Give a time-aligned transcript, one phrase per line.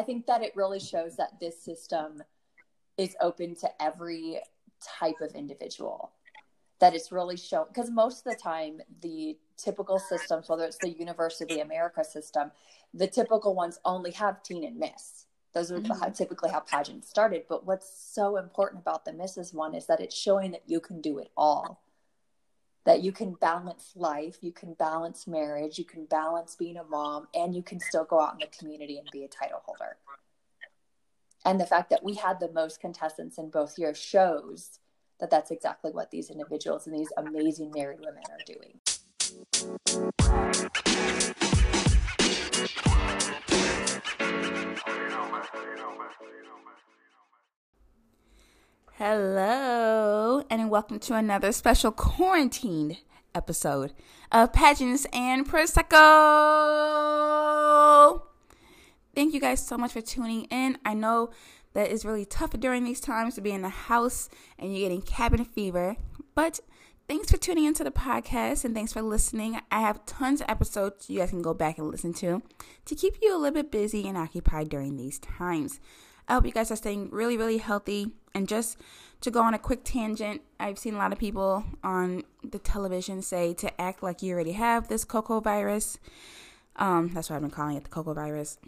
[0.00, 2.22] I think that it really shows that this system
[2.96, 4.40] is open to every
[4.98, 6.12] type of individual.
[6.78, 10.88] That it's really shown because most of the time the typical systems, whether it's the
[10.88, 12.50] University America system,
[12.94, 15.26] the typical ones only have teen and miss.
[15.52, 16.12] Those are mm-hmm.
[16.12, 17.42] typically how pageants started.
[17.46, 19.52] But what's so important about the Mrs.
[19.52, 21.82] one is that it's showing that you can do it all
[22.84, 27.28] that you can balance life, you can balance marriage, you can balance being a mom,
[27.34, 29.96] and you can still go out in the community and be a title holder.
[31.44, 34.78] And the fact that we had the most contestants in both years shows
[35.20, 38.80] that that's exactly what these individuals and these amazing married women are doing.
[49.02, 52.98] Hello, and welcome to another special quarantined
[53.34, 53.94] episode
[54.30, 55.96] of Pageants and Prosecco.
[59.14, 60.76] Thank you guys so much for tuning in.
[60.84, 61.30] I know
[61.72, 65.00] that it's really tough during these times to be in the house and you're getting
[65.00, 65.96] cabin fever,
[66.34, 66.60] but
[67.08, 69.58] thanks for tuning into the podcast and thanks for listening.
[69.70, 72.42] I have tons of episodes you guys can go back and listen to
[72.84, 75.80] to keep you a little bit busy and occupied during these times.
[76.30, 78.12] I hope you guys are staying really, really healthy.
[78.34, 78.78] And just
[79.22, 83.20] to go on a quick tangent, I've seen a lot of people on the television
[83.20, 85.98] say to act like you already have this cocoa virus.
[86.76, 88.58] Um, that's what I've been calling it, the cocoa virus.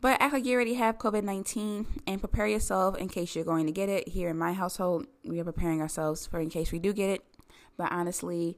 [0.00, 3.66] But act like you already have COVID 19 and prepare yourself in case you're going
[3.66, 4.10] to get it.
[4.10, 7.24] Here in my household, we are preparing ourselves for in case we do get it.
[7.76, 8.56] But honestly,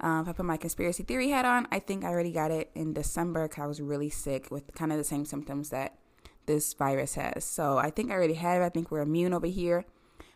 [0.00, 2.70] um, if I put my conspiracy theory hat on, I think I already got it
[2.74, 5.96] in December because I was really sick with kind of the same symptoms that
[6.46, 7.44] this virus has.
[7.44, 8.64] So I think I already have it.
[8.64, 9.84] I think we're immune over here.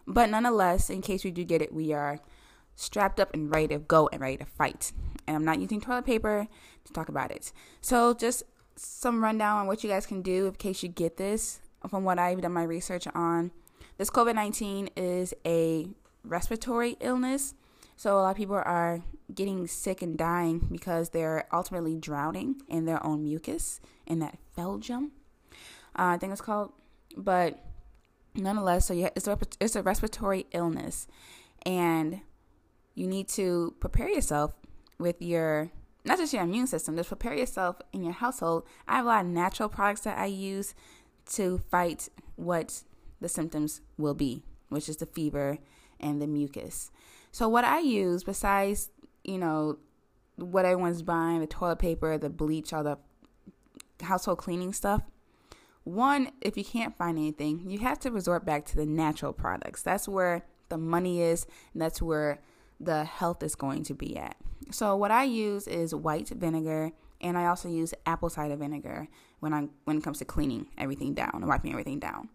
[0.07, 2.21] But nonetheless, in case we do get it, we are
[2.75, 4.93] strapped up and ready to go and ready to fight.
[5.27, 6.47] And I'm not using toilet paper
[6.85, 7.53] to talk about it.
[7.81, 8.45] So just
[8.77, 11.61] some rundown on what you guys can do in case you get this.
[11.89, 13.53] From what I've done my research on,
[13.99, 15.89] this COVID 19 is a
[16.25, 17.55] respiratory illness.
[17.97, 19.03] So a lot of people are
[19.35, 25.13] getting sick and dying because they're ultimately drowning in their own mucus in that phlegm
[25.99, 26.73] uh, I think it's called.
[27.17, 27.59] But
[28.35, 31.07] nonetheless, so yeah, it's a it's a respiratory illness,
[31.67, 32.21] and
[32.95, 34.55] you need to prepare yourself
[34.99, 35.71] with your
[36.05, 36.97] not just your immune system.
[36.97, 38.65] Just prepare yourself in your household.
[38.87, 40.75] I have a lot of natural products that I use
[41.35, 42.83] to fight what
[43.21, 45.59] the symptoms will be, which is the fever
[46.01, 46.91] and the mucus.
[47.33, 48.91] So what I use besides
[49.25, 49.79] you know
[50.37, 52.99] what everyone's buying, the toilet paper, the bleach, all the
[54.01, 55.03] household cleaning stuff,
[55.89, 59.83] one, if you can't find anything, you have to resort back to the natural products.
[59.83, 62.41] That's where the money is, and that's where
[62.79, 64.37] the health is going to be at.
[64.71, 69.09] So what I use is white vinegar, and I also use apple cider vinegar
[69.41, 72.29] when I when it comes to cleaning everything down and wiping everything down.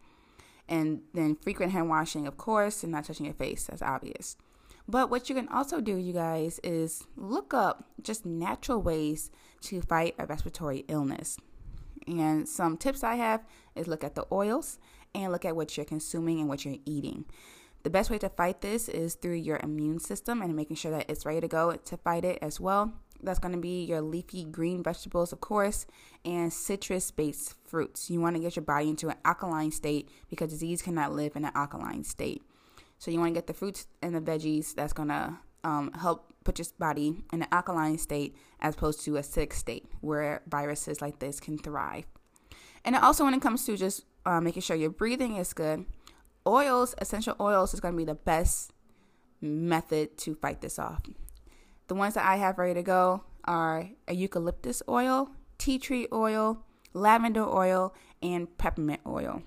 [0.67, 3.65] And then frequent hand washing, of course, and not touching your face.
[3.65, 4.37] That's obvious.
[4.87, 9.29] But what you can also do, you guys, is look up just natural ways
[9.61, 11.37] to fight a respiratory illness.
[12.07, 14.79] And some tips I have is look at the oils
[15.15, 17.25] and look at what you're consuming and what you're eating.
[17.83, 21.09] The best way to fight this is through your immune system and making sure that
[21.09, 22.93] it's ready to go to fight it as well.
[23.21, 25.85] That's going to be your leafy green vegetables, of course,
[26.25, 28.09] and citrus based fruits.
[28.09, 31.45] You want to get your body into an alkaline state because disease cannot live in
[31.45, 32.41] an alkaline state.
[32.99, 36.33] So, you want to get the fruits and the veggies that's going to um, help
[36.43, 41.01] put your body in an alkaline state as opposed to a sick state where viruses
[41.01, 42.05] like this can thrive.
[42.85, 45.85] And also, when it comes to just uh, making sure your breathing is good,
[46.45, 48.73] oils, essential oils, is going to be the best
[49.41, 51.01] method to fight this off.
[51.87, 56.63] The ones that I have ready to go are eucalyptus oil, tea tree oil,
[56.93, 59.43] lavender oil, and peppermint oil.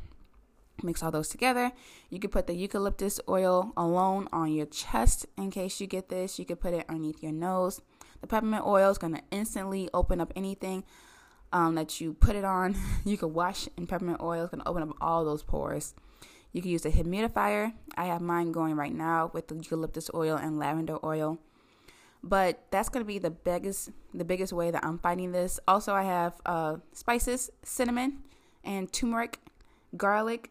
[0.82, 1.72] Mix all those together.
[2.10, 6.38] You could put the eucalyptus oil alone on your chest in case you get this.
[6.38, 7.80] You could put it underneath your nose.
[8.20, 10.84] The peppermint oil is going to instantly open up anything
[11.52, 12.76] um, that you put it on.
[13.04, 14.44] You could wash in peppermint oil.
[14.44, 15.94] It's going to open up all those pores.
[16.52, 17.72] You can use a humidifier.
[17.96, 21.38] I have mine going right now with the eucalyptus oil and lavender oil.
[22.22, 25.60] But that's going to be the biggest the biggest way that I'm fighting this.
[25.68, 28.18] Also, I have uh, spices, cinnamon,
[28.64, 29.38] and turmeric,
[29.96, 30.50] garlic,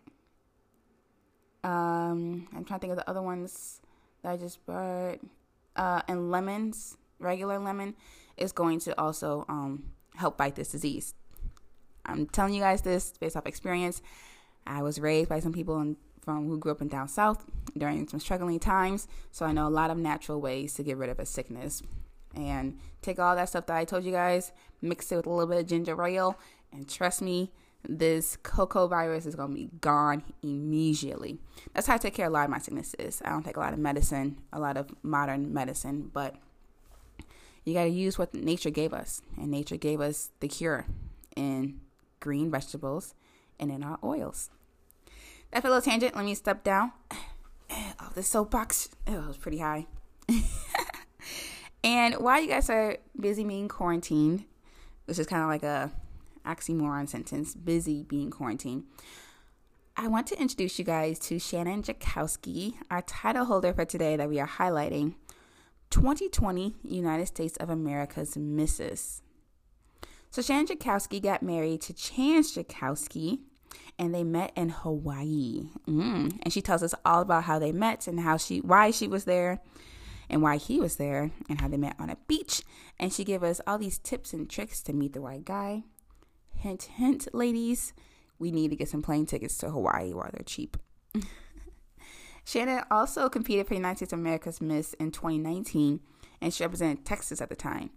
[1.65, 3.81] um, I'm trying to think of the other ones
[4.21, 5.19] that I just bought.
[5.75, 7.95] Uh, and lemons, regular lemon,
[8.37, 9.83] is going to also um,
[10.15, 11.13] help fight this disease.
[12.05, 14.01] I'm telling you guys this based off experience.
[14.67, 17.43] I was raised by some people in, from who grew up in down south
[17.77, 21.09] during some struggling times, so I know a lot of natural ways to get rid
[21.09, 21.81] of a sickness.
[22.35, 24.51] And take all that stuff that I told you guys,
[24.81, 26.37] mix it with a little bit of ginger ale,
[26.71, 27.51] and trust me,
[27.87, 31.39] this cocoa virus is going to be gone immediately.
[31.73, 33.21] That's how I take care of a lot of my sicknesses.
[33.23, 36.35] I don't take a lot of medicine, a lot of modern medicine, but
[37.63, 39.21] you got to use what nature gave us.
[39.37, 40.85] And nature gave us the cure
[41.35, 41.81] in
[42.19, 43.13] green vegetables
[43.59, 44.49] and in our oils.
[45.51, 46.15] That's a little tangent.
[46.15, 46.91] Let me step down.
[47.99, 48.89] Oh, the soapbox.
[49.07, 49.87] Oh, it was pretty high.
[51.83, 54.45] and while you guys are busy being quarantined,
[55.05, 55.91] which is kind of like a
[56.45, 58.83] oxymoron sentence, busy being quarantined.
[59.97, 64.29] I want to introduce you guys to Shannon Jakowski, our title holder for today that
[64.29, 65.15] we are highlighting
[65.89, 69.21] 2020 United States of America's Misses.
[70.31, 73.39] So Shannon Jakowski got married to Chance Jakowski
[73.97, 75.69] and they met in Hawaii.
[75.87, 76.39] Mm.
[76.43, 79.23] And she tells us all about how they met and how she why she was
[79.23, 79.61] there
[80.29, 82.63] and why he was there and how they met on a beach.
[82.99, 85.83] And she gave us all these tips and tricks to meet the right guy.
[86.65, 87.93] Hint, hint, ladies,
[88.39, 90.77] we need to get some plane tickets to Hawaii while they're cheap.
[92.43, 95.99] Shannon also competed for United States of America's Miss in 2019,
[96.41, 97.91] and she represented Texas at the time.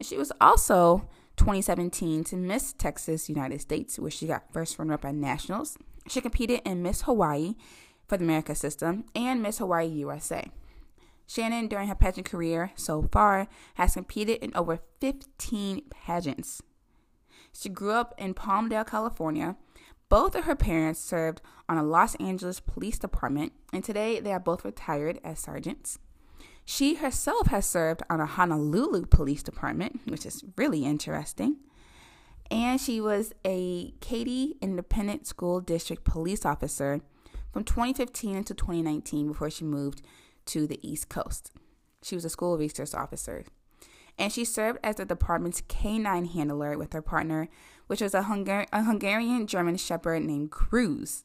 [0.00, 4.94] And she was also 2017 to Miss Texas United States, where she got first runner
[4.94, 5.78] up at nationals.
[6.08, 7.54] She competed in Miss Hawaii
[8.08, 10.50] for the America system and Miss Hawaii USA.
[11.28, 16.62] Shannon, during her pageant career so far, has competed in over 15 pageants.
[17.58, 19.56] She grew up in Palmdale, California.
[20.08, 24.38] Both of her parents served on a Los Angeles Police Department, and today they are
[24.38, 25.98] both retired as sergeants.
[26.64, 31.56] She herself has served on a Honolulu Police Department, which is really interesting.
[32.48, 37.00] And she was a Katy Independent School District police officer
[37.52, 40.02] from 2015 until 2019 before she moved
[40.46, 41.50] to the East Coast.
[42.02, 43.44] She was a school resource officer.
[44.18, 47.48] And she served as the department's canine handler with her partner,
[47.86, 51.22] which was a, Hungar- a Hungarian German Shepherd named Cruz.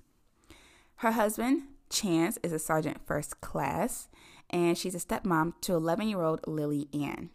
[0.97, 4.09] Her husband, Chance, is a sergeant first class,
[4.49, 7.31] and she's a stepmom to 11 year old Lily Ann.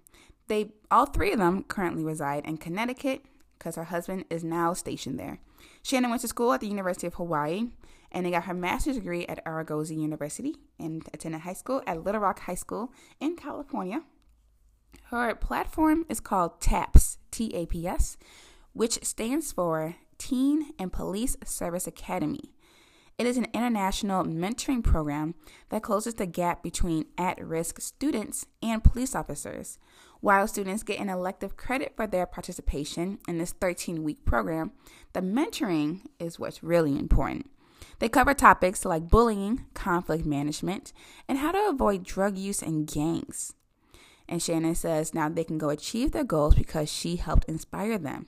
[0.46, 3.22] They all three of them currently reside in Connecticut
[3.58, 5.40] because her husband is now stationed there.
[5.82, 7.68] Shannon went to school at the University of Hawaii
[8.10, 12.40] and they got her master's degree at Argosy University and attended high school at Littlerock
[12.40, 14.02] High School in California.
[15.04, 18.16] Her platform is called TAPS, T A P S,
[18.72, 22.52] which stands for Teen and Police Service Academy.
[23.18, 25.34] It is an international mentoring program
[25.70, 29.78] that closes the gap between at risk students and police officers.
[30.20, 34.70] While students get an elective credit for their participation in this 13 week program,
[35.14, 37.50] the mentoring is what's really important.
[37.98, 40.92] They cover topics like bullying, conflict management,
[41.28, 43.54] and how to avoid drug use and gangs.
[44.28, 48.26] And Shannon says now they can go achieve their goals because she helped inspire them.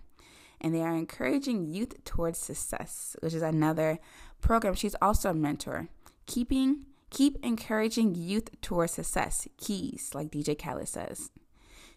[0.60, 3.98] And they are encouraging youth towards success, which is another
[4.40, 4.74] program.
[4.74, 5.88] She's also a mentor.
[6.26, 9.46] Keeping keep encouraging youth towards success.
[9.58, 11.30] Keys, like DJ Khaled says.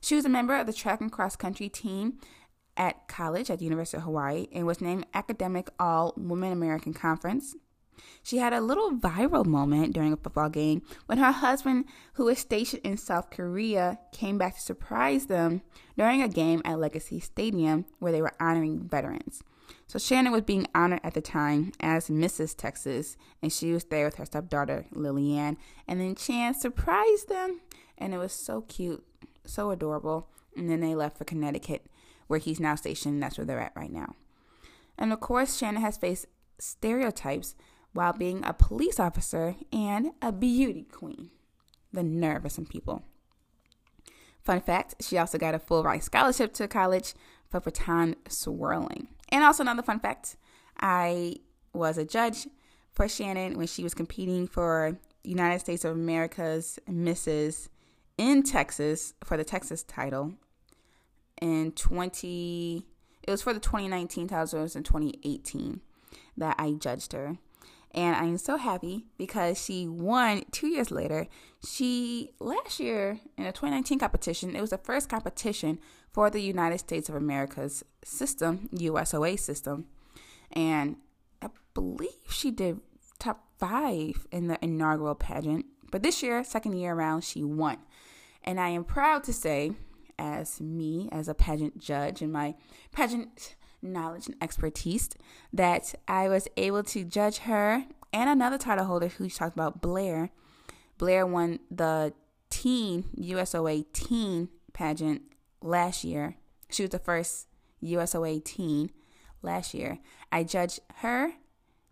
[0.02, 2.20] She was a member of the track and cross country team
[2.76, 7.56] at college at the University of Hawaii and was named Academic All Women American Conference.
[8.22, 12.40] She had a little viral moment during a football game when her husband, who is
[12.40, 15.62] stationed in South Korea, came back to surprise them
[15.98, 19.44] during a game at Legacy Stadium where they were honoring veterans.
[19.88, 22.56] So Shannon was being honored at the time as Mrs.
[22.58, 25.58] Texas, and she was there with her stepdaughter Lillian.
[25.88, 27.62] And then Chance surprised them,
[27.98, 29.04] and it was so cute,
[29.46, 30.30] so adorable.
[30.56, 31.86] And then they left for Connecticut,
[32.28, 33.22] where he's now stationed.
[33.22, 34.16] That's where they're at right now.
[34.98, 36.28] And of course, Shannon has faced
[36.60, 37.56] stereotypes
[37.94, 41.30] while being a police officer and a beauty queen.
[41.92, 43.04] The nerve of some people.
[44.44, 47.14] Fun fact she also got a full ride scholarship to college
[47.50, 49.08] for baton swirling.
[49.30, 50.36] And also, another fun fact
[50.80, 51.38] I
[51.72, 52.48] was a judge
[52.92, 57.70] for Shannon when she was competing for United States of America's Misses
[58.18, 60.34] in Texas for the Texas title
[61.42, 62.86] in 20
[63.24, 65.82] it was for the 2019 titles in 2018
[66.38, 67.38] that I judged her
[67.94, 71.28] and I'm so happy because she won two years later.
[71.66, 75.80] She last year in a 2019 competition, it was the first competition
[76.12, 79.86] for the United States of America's system, USOA system,
[80.52, 80.98] and
[81.42, 82.80] I believe she did
[83.20, 85.66] top five in the inaugural pageant.
[85.92, 87.78] But this year, second year around, she won,
[88.44, 89.74] and I am proud to say,
[90.20, 92.56] as me as a pageant judge and my
[92.92, 95.10] pageant knowledge and expertise
[95.52, 100.30] that I was able to judge her and another title holder who talked about Blair.
[100.98, 102.14] Blair won the
[102.50, 105.24] teen USOA teen pageant
[105.62, 106.36] last year.
[106.70, 107.48] She was the first
[107.84, 108.92] USOA teen
[109.42, 110.00] last year.
[110.32, 111.34] I judged her,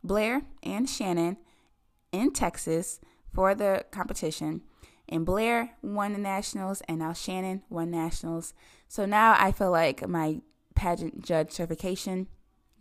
[0.03, 1.37] Blair, and Shannon
[2.11, 2.99] in Texas
[3.33, 4.61] for the competition.
[5.09, 8.53] And Blair won the nationals, and now Shannon won nationals.
[8.87, 10.41] So now I feel like my
[10.75, 12.27] pageant judge certification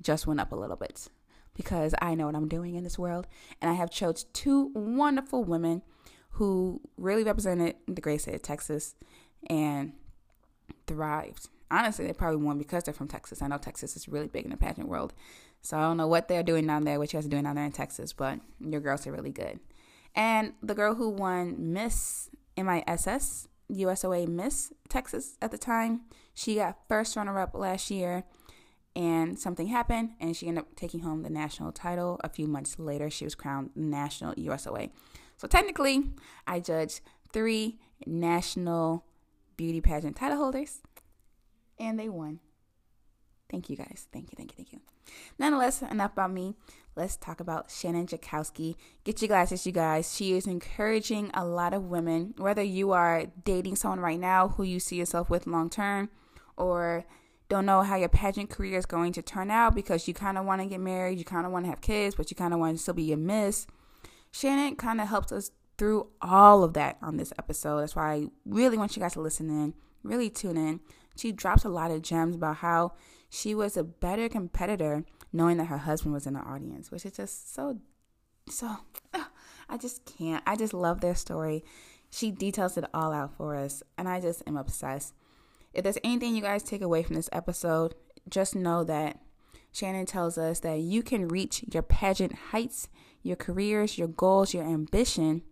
[0.02, 1.08] just went up a little bit
[1.54, 3.26] because I know what I'm doing in this world.
[3.60, 5.82] And I have chose two wonderful women
[6.32, 8.94] who really represented the great state of Texas
[9.48, 9.92] and
[10.86, 11.48] thrived.
[11.70, 13.42] Honestly, they probably won because they're from Texas.
[13.42, 15.12] I know Texas is really big in the pageant world.
[15.62, 17.56] So I don't know what they're doing down there, what you guys are doing down
[17.56, 19.60] there in Texas, but your girls are really good.
[20.14, 26.02] And the girl who won Miss MISS, USOA Miss Texas at the time,
[26.40, 28.24] she got first runner up last year
[28.96, 32.18] and something happened and she ended up taking home the national title.
[32.24, 34.88] A few months later, she was crowned national USOA.
[35.36, 36.12] So technically,
[36.46, 39.04] I judged three national
[39.58, 40.80] beauty pageant title holders
[41.78, 42.40] and they won.
[43.50, 44.06] Thank you guys.
[44.10, 44.80] Thank you, thank you, thank you.
[45.38, 46.54] Nonetheless, enough about me.
[46.96, 48.76] Let's talk about Shannon Jakowski.
[49.04, 50.14] Get your glasses, you guys.
[50.14, 54.62] She is encouraging a lot of women, whether you are dating someone right now who
[54.62, 56.08] you see yourself with long term,
[56.60, 57.04] or
[57.48, 60.44] don't know how your pageant career is going to turn out because you kind of
[60.44, 62.60] want to get married, you kind of want to have kids, but you kind of
[62.60, 63.66] want to still be a miss.
[64.30, 67.80] Shannon kind of helps us through all of that on this episode.
[67.80, 70.80] That's why I really want you guys to listen in, really tune in.
[71.16, 72.92] She drops a lot of gems about how
[73.28, 77.12] she was a better competitor knowing that her husband was in the audience, which is
[77.12, 77.78] just so,
[78.48, 78.76] so,
[79.68, 80.42] I just can't.
[80.46, 81.64] I just love their story.
[82.10, 85.14] She details it all out for us, and I just am obsessed.
[85.72, 87.94] If there's anything you guys take away from this episode,
[88.28, 89.20] just know that
[89.72, 92.88] Shannon tells us that you can reach your pageant heights,
[93.22, 95.42] your careers, your goals, your ambition,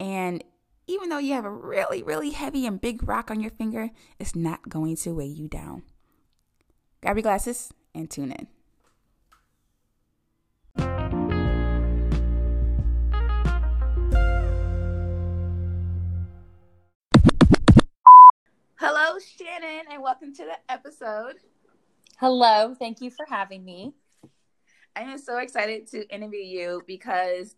[0.00, 0.42] and
[0.88, 4.34] even though you have a really, really heavy and big rock on your finger, it's
[4.34, 5.84] not going to weigh you down.
[7.00, 8.48] Grab your glasses and tune in.
[19.12, 21.34] Hello, Shannon, and welcome to the episode.
[22.18, 23.92] Hello, thank you for having me.
[24.96, 27.54] I am so excited to interview you because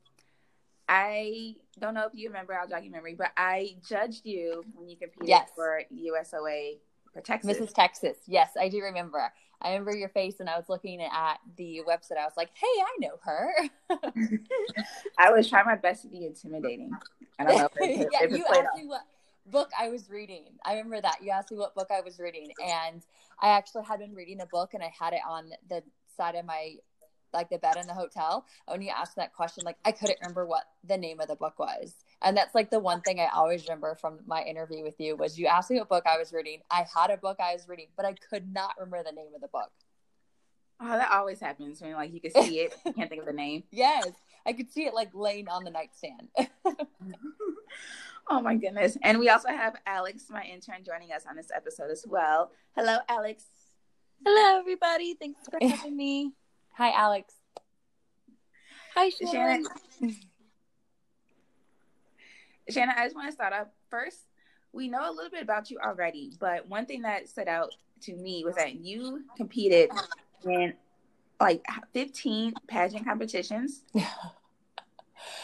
[0.89, 4.89] I don't know if you remember, I'll jog your memory, but I judged you when
[4.89, 5.49] you competed yes.
[5.55, 6.79] for USOA
[7.13, 7.57] for Texas.
[7.57, 7.73] Mrs.
[7.73, 8.17] Texas.
[8.27, 9.33] Yes, I do remember.
[9.63, 12.19] I remember your face and I was looking at the website.
[12.19, 13.53] I was like, hey, I know her.
[15.21, 16.91] I was trying my best to be intimidating.
[17.39, 19.03] I don't know if it, yeah, if you off.
[19.47, 20.45] Book I was reading.
[20.65, 21.23] I remember that.
[21.23, 22.53] You asked me what book I was reading.
[22.65, 23.03] And
[23.41, 25.83] I actually had been reading a book and I had it on the
[26.17, 26.77] side of my
[27.33, 28.47] like the bed in the hotel.
[28.67, 31.59] When you asked that question, like I couldn't remember what the name of the book
[31.59, 31.97] was.
[32.23, 35.39] And that's like the one thing I always remember from my interview with you was
[35.39, 36.61] you asked me what book I was reading.
[36.71, 39.41] I had a book I was reading, but I could not remember the name of
[39.41, 39.71] the book.
[40.81, 43.33] Oh, that always happens when like you can see it, you can't think of the
[43.33, 43.65] name.
[43.71, 44.09] Yes.
[44.47, 46.29] I could see it like laying on the nightstand.
[48.29, 48.97] oh my goodness.
[49.03, 52.51] And we also have Alex, my intern, joining us on this episode as well.
[52.77, 53.45] Hello, Alex.
[54.25, 55.15] Hello, everybody.
[55.15, 56.33] Thanks for having me.
[56.73, 57.35] Hi, Alex.
[58.95, 59.67] Hi, Shannon.
[60.01, 60.17] Shannon.
[62.71, 64.19] Shannon, I just want to start off first.
[64.73, 68.15] We know a little bit about you already, but one thing that stood out to
[68.17, 69.91] me was that you competed
[70.45, 70.75] in
[71.41, 73.85] like 15 pageant competitions.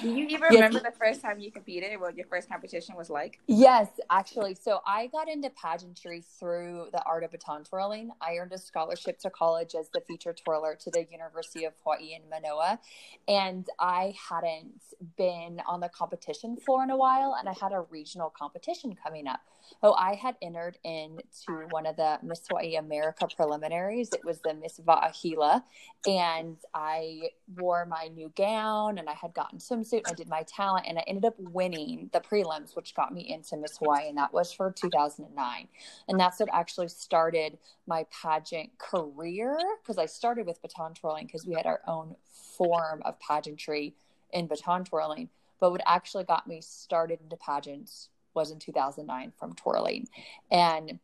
[0.00, 0.52] Do you even yes.
[0.52, 1.98] remember the first time you competed?
[2.00, 3.38] What your first competition was like?
[3.46, 4.54] Yes, actually.
[4.54, 8.10] So I got into pageantry through the art of baton twirling.
[8.20, 12.14] I earned a scholarship to college as the feature twirler to the University of Hawaii
[12.14, 12.80] in Manoa.
[13.28, 14.80] And I hadn't
[15.16, 19.26] been on the competition floor in a while, and I had a regional competition coming
[19.26, 19.40] up.
[19.82, 24.10] Oh, I had entered into one of the Miss Hawaii America preliminaries.
[24.12, 25.62] It was the Miss Va'ahila,
[26.06, 30.02] and I wore my new gown and I had gotten swimsuit.
[30.06, 33.56] I did my talent, and I ended up winning the prelims, which got me into
[33.56, 35.68] Miss Hawaii, and that was for 2009.
[36.08, 41.46] And that's what actually started my pageant career because I started with baton twirling because
[41.46, 42.16] we had our own
[42.56, 43.94] form of pageantry
[44.32, 45.28] in baton twirling.
[45.60, 50.08] But what actually got me started into pageants was in 2009 from twirling.
[50.50, 50.98] And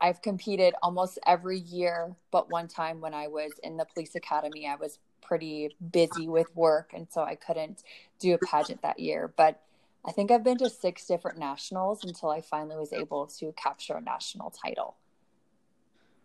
[0.00, 4.66] I've competed almost every year, but one time when I was in the police academy,
[4.66, 6.92] I was pretty busy with work.
[6.94, 7.82] And so I couldn't
[8.18, 9.32] do a pageant that year.
[9.36, 9.60] But
[10.06, 13.94] I think I've been to six different nationals until I finally was able to capture
[13.94, 14.96] a national title.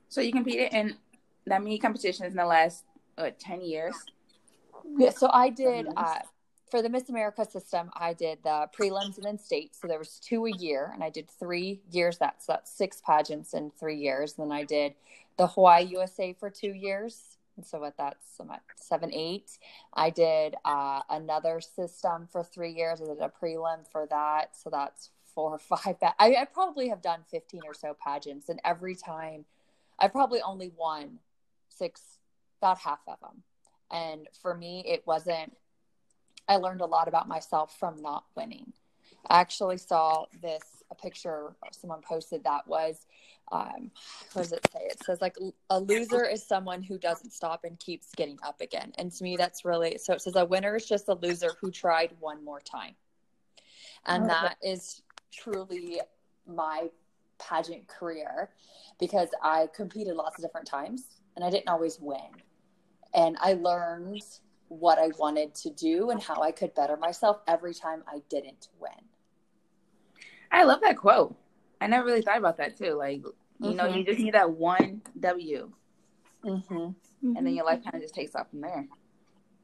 [0.07, 0.95] So you competed in
[1.48, 2.86] that many competitions in the last
[3.17, 3.95] uh, 10 years?
[4.98, 6.19] Yeah, so I did uh,
[6.74, 9.75] for the Miss America system, I did the prelims and then state.
[9.75, 12.17] So there was two a year, and I did three years.
[12.17, 14.36] That's that's six pageants in three years.
[14.38, 14.95] And then I did
[15.38, 19.57] the Hawaii USA for two years, And so what that's I'm at seven, eight.
[19.93, 23.01] I did uh, another system for three years.
[23.01, 24.55] I did a prelim for that.
[24.55, 25.98] So that's four or five.
[26.01, 28.50] I, I probably have done 15 or so pageants.
[28.50, 29.45] And every time
[30.00, 31.19] I probably only won
[31.69, 32.01] six,
[32.60, 33.43] about half of them.
[33.91, 35.55] And for me, it wasn't,
[36.48, 38.74] I learned a lot about myself from not winning.
[39.29, 43.05] I actually saw this, a picture someone posted that was,
[43.51, 43.91] um,
[44.33, 44.79] what does it say?
[44.83, 45.38] It says like
[45.69, 48.93] a loser is someone who doesn't stop and keeps getting up again.
[48.97, 51.69] And to me, that's really, so it says a winner is just a loser who
[51.69, 52.95] tried one more time.
[54.05, 56.01] And oh, that is truly
[56.47, 56.89] my
[57.39, 58.50] pageant career
[59.00, 62.19] because I competed lots of different times and I didn't always win.
[63.13, 64.23] And I learned
[64.69, 68.69] what I wanted to do and how I could better myself every time I didn't
[68.79, 68.91] win.
[70.51, 71.35] I love that quote.
[71.83, 72.93] I never really thought about that too.
[72.93, 73.75] Like, you mm-hmm.
[73.75, 75.71] know, you just need that one W.
[76.45, 77.35] Mm-hmm.
[77.35, 78.87] And then your life kind of just takes off from there.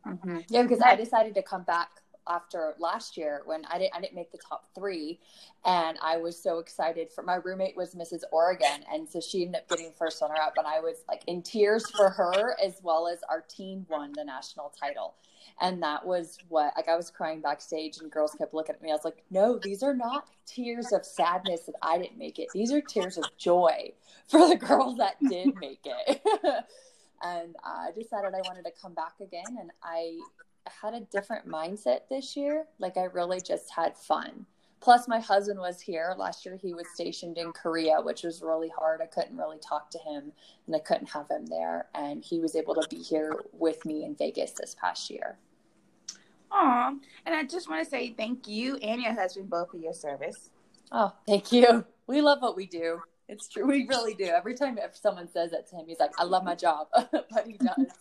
[0.05, 0.39] Mm-hmm.
[0.49, 1.89] Yeah, because I decided to come back
[2.29, 5.19] after last year when I didn't I didn't make the top three,
[5.65, 8.21] and I was so excited for my roommate was Mrs.
[8.31, 11.41] Oregon, and so she ended up getting first runner up, and I was like in
[11.41, 15.15] tears for her as well as our team won the national title,
[15.59, 18.91] and that was what like I was crying backstage, and girls kept looking at me.
[18.91, 22.48] I was like, no, these are not tears of sadness that I didn't make it.
[22.53, 23.93] These are tears of joy
[24.27, 26.21] for the girls that did make it.
[27.24, 30.17] and I decided I wanted to come back again, and I
[30.81, 32.65] had a different mindset this year.
[32.79, 34.45] Like I really just had fun.
[34.81, 36.55] Plus, my husband was here last year.
[36.55, 39.01] He was stationed in Korea, which was really hard.
[39.01, 40.31] I couldn't really talk to him,
[40.67, 41.88] and I couldn't have him there.
[41.93, 45.38] And he was able to be here with me in Vegas this past year.
[46.51, 46.93] Aw,
[47.25, 50.49] and I just want to say thank you and your husband both for your service.
[50.91, 51.85] Oh, thank you.
[52.07, 53.01] We love what we do.
[53.27, 53.67] It's true.
[53.67, 54.25] We really do.
[54.25, 57.46] Every time if someone says that to him, he's like, I love my job, but
[57.46, 57.94] he does.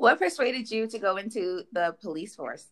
[0.00, 2.68] What persuaded you to go into the police force?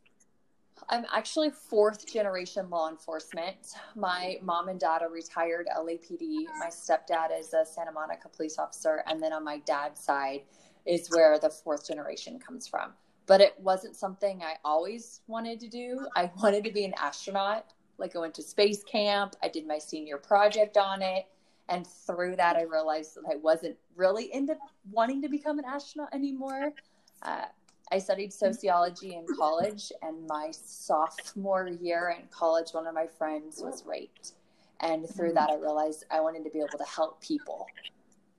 [0.88, 3.74] I'm actually fourth generation law enforcement.
[3.94, 6.46] My mom and dad are retired LAPD.
[6.58, 9.04] My stepdad is a Santa Monica police officer.
[9.06, 10.44] And then on my dad's side
[10.86, 12.94] is where the fourth generation comes from.
[13.26, 16.06] But it wasn't something I always wanted to do.
[16.16, 17.74] I wanted to be an astronaut.
[17.98, 21.26] Like I went to space camp, I did my senior project on it.
[21.68, 24.56] And through that, I realized that I wasn't really into
[24.90, 26.72] wanting to become an astronaut anymore.
[27.22, 27.46] Uh,
[27.90, 33.60] I studied sociology in college, and my sophomore year in college, one of my friends
[33.62, 34.32] was raped.
[34.80, 37.66] And through that, I realized I wanted to be able to help people.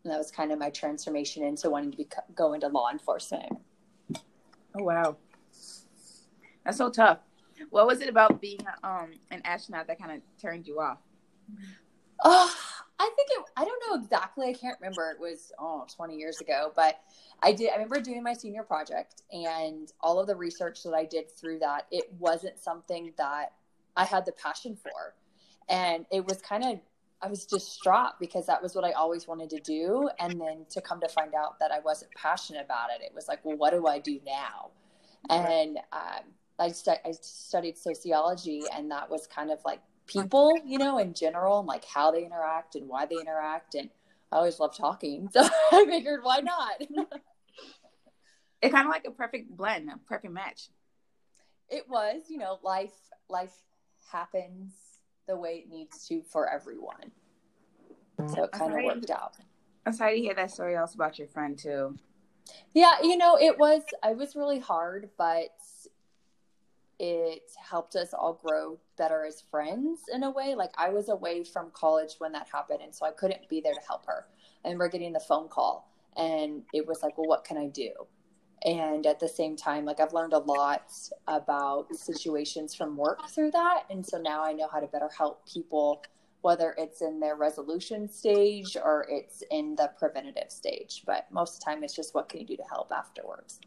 [0.03, 3.51] And that was kind of my transformation into wanting to be, go into law enforcement.
[4.75, 5.17] Oh, wow.
[6.63, 7.19] That's so tough.
[7.71, 10.99] What was it about being um, an astronaut that kind of turned you off?
[12.23, 12.55] Oh,
[12.99, 14.07] I think it, I don't know
[14.41, 14.49] exactly.
[14.49, 15.11] I can't remember.
[15.11, 16.71] It was, oh, 20 years ago.
[16.75, 16.99] But
[17.41, 21.05] I did, I remember doing my senior project and all of the research that I
[21.05, 23.53] did through that, it wasn't something that
[23.95, 25.15] I had the passion for.
[25.67, 26.79] And it was kind of,
[27.21, 30.09] I was distraught because that was what I always wanted to do.
[30.19, 33.27] And then to come to find out that I wasn't passionate about it, it was
[33.27, 34.71] like, well, what do I do now?
[35.29, 36.23] And um,
[36.59, 41.13] I, stu- I studied sociology, and that was kind of like people, you know, in
[41.13, 43.75] general, and like how they interact and why they interact.
[43.75, 43.89] And
[44.31, 45.29] I always love talking.
[45.31, 46.75] So I figured, why not?
[48.61, 50.69] it's kind of like a perfect blend, a perfect match.
[51.69, 52.93] It was, you know, life
[53.29, 53.53] life
[54.11, 54.73] happens
[55.27, 57.11] the way it needs to for everyone.
[58.27, 59.35] So it kind of worked out.
[59.85, 61.95] I'm sorry to hear that story also about your friend too.
[62.73, 65.49] Yeah, you know, it was I was really hard, but
[66.99, 70.53] it helped us all grow better as friends in a way.
[70.53, 73.73] Like I was away from college when that happened, and so I couldn't be there
[73.73, 74.27] to help her.
[74.65, 77.91] And we're getting the phone call, and it was like, well, what can I do?
[78.65, 80.91] And at the same time, like I've learned a lot
[81.27, 85.47] about situations from work through that, and so now I know how to better help
[85.47, 86.03] people,
[86.41, 91.03] whether it's in their resolution stage or it's in the preventative stage.
[91.05, 93.61] But most of the time, it's just what can you do to help afterwards.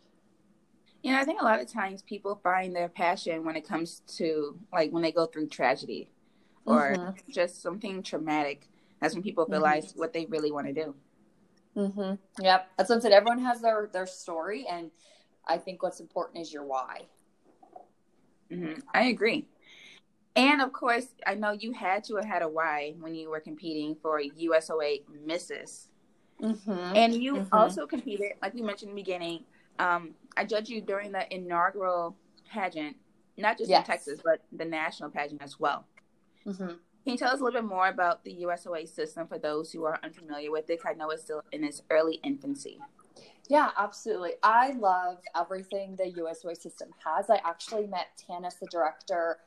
[1.03, 4.03] You know, I think a lot of times people find their passion when it comes
[4.19, 6.09] to like when they go through tragedy
[6.65, 7.31] or mm-hmm.
[7.31, 8.69] just something traumatic.
[9.01, 9.99] That's when people realize mm-hmm.
[9.99, 10.95] what they really want to do.
[11.77, 12.45] Mm-hmm.
[12.45, 13.13] Yep, that's what I said.
[13.13, 14.91] Everyone has their their story, and
[15.47, 17.03] I think what's important is your why.
[18.51, 18.81] Mm-hmm.
[18.95, 19.47] I agree.
[20.37, 23.41] And of course, I know you had to have had a why when you were
[23.41, 25.89] competing for USOA Misses.
[26.41, 26.97] Mm-hmm.
[26.97, 27.55] And you mm-hmm.
[27.55, 29.45] also competed, like we mentioned in the beginning,
[29.83, 32.17] um, I judged you during the inaugural
[32.51, 32.97] pageant,
[33.37, 33.81] not just yes.
[33.81, 35.87] in Texas, but the national pageant as well.
[36.47, 36.67] Mm-hmm.
[36.67, 39.85] Can you tell us a little bit more about the USOA system for those who
[39.85, 40.81] are unfamiliar with it?
[40.87, 42.79] I know it's still in its early infancy.
[43.49, 44.33] Yeah, absolutely.
[44.43, 47.29] I love everything the USOA system has.
[47.29, 49.39] I actually met Tanis, the director,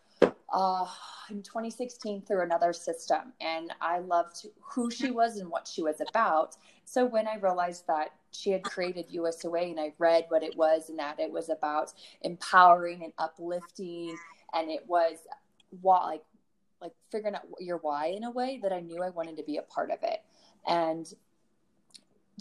[0.53, 0.85] uh,
[1.29, 6.01] in 2016 through another system, and I loved who she was and what she was
[6.07, 6.55] about.
[6.85, 10.89] So when I realized that she had created USOA and I read what it was
[10.89, 14.15] and that it was about empowering and uplifting,
[14.53, 15.17] and it was
[15.81, 16.23] why like
[16.81, 19.57] like figuring out your why in a way that I knew I wanted to be
[19.57, 20.21] a part of it.
[20.67, 21.11] And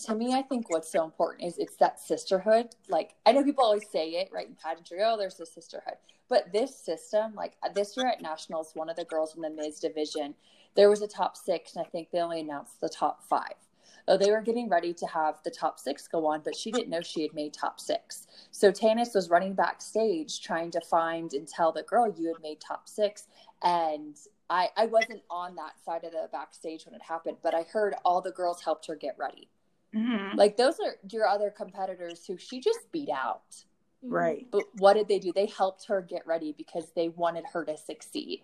[0.07, 2.69] to me, I think what's so important is it's that sisterhood.
[2.89, 4.49] Like I know people always say it, right?
[4.49, 5.95] In pageantry, oh, there's a sisterhood.
[6.29, 9.81] But this system, like this year at nationals, one of the girls in the Ms
[9.81, 10.35] division,
[10.75, 13.55] there was a top six, and I think they only announced the top five.
[14.07, 16.91] Oh, they were getting ready to have the top six go on, but she didn't
[16.91, 18.27] know she had made top six.
[18.51, 22.61] So Tanis was running backstage trying to find and tell the girl you had made
[22.61, 23.29] top six.
[23.63, 24.17] And
[24.51, 27.95] I, I wasn't on that side of the backstage when it happened, but I heard
[28.05, 29.49] all the girls helped her get ready.
[29.95, 30.37] Mm-hmm.
[30.37, 33.65] Like those are your other competitors who she just beat out.
[34.03, 34.47] Right.
[34.51, 35.33] But what did they do?
[35.33, 38.43] They helped her get ready because they wanted her to succeed.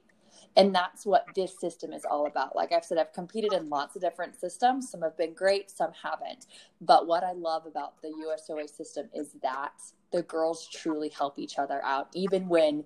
[0.57, 2.57] And that's what this system is all about.
[2.57, 4.91] Like I've said, I've competed in lots of different systems.
[4.91, 6.47] Some have been great, some haven't.
[6.81, 9.73] But what I love about the USOA system is that
[10.13, 12.85] the girls truly help each other out, even when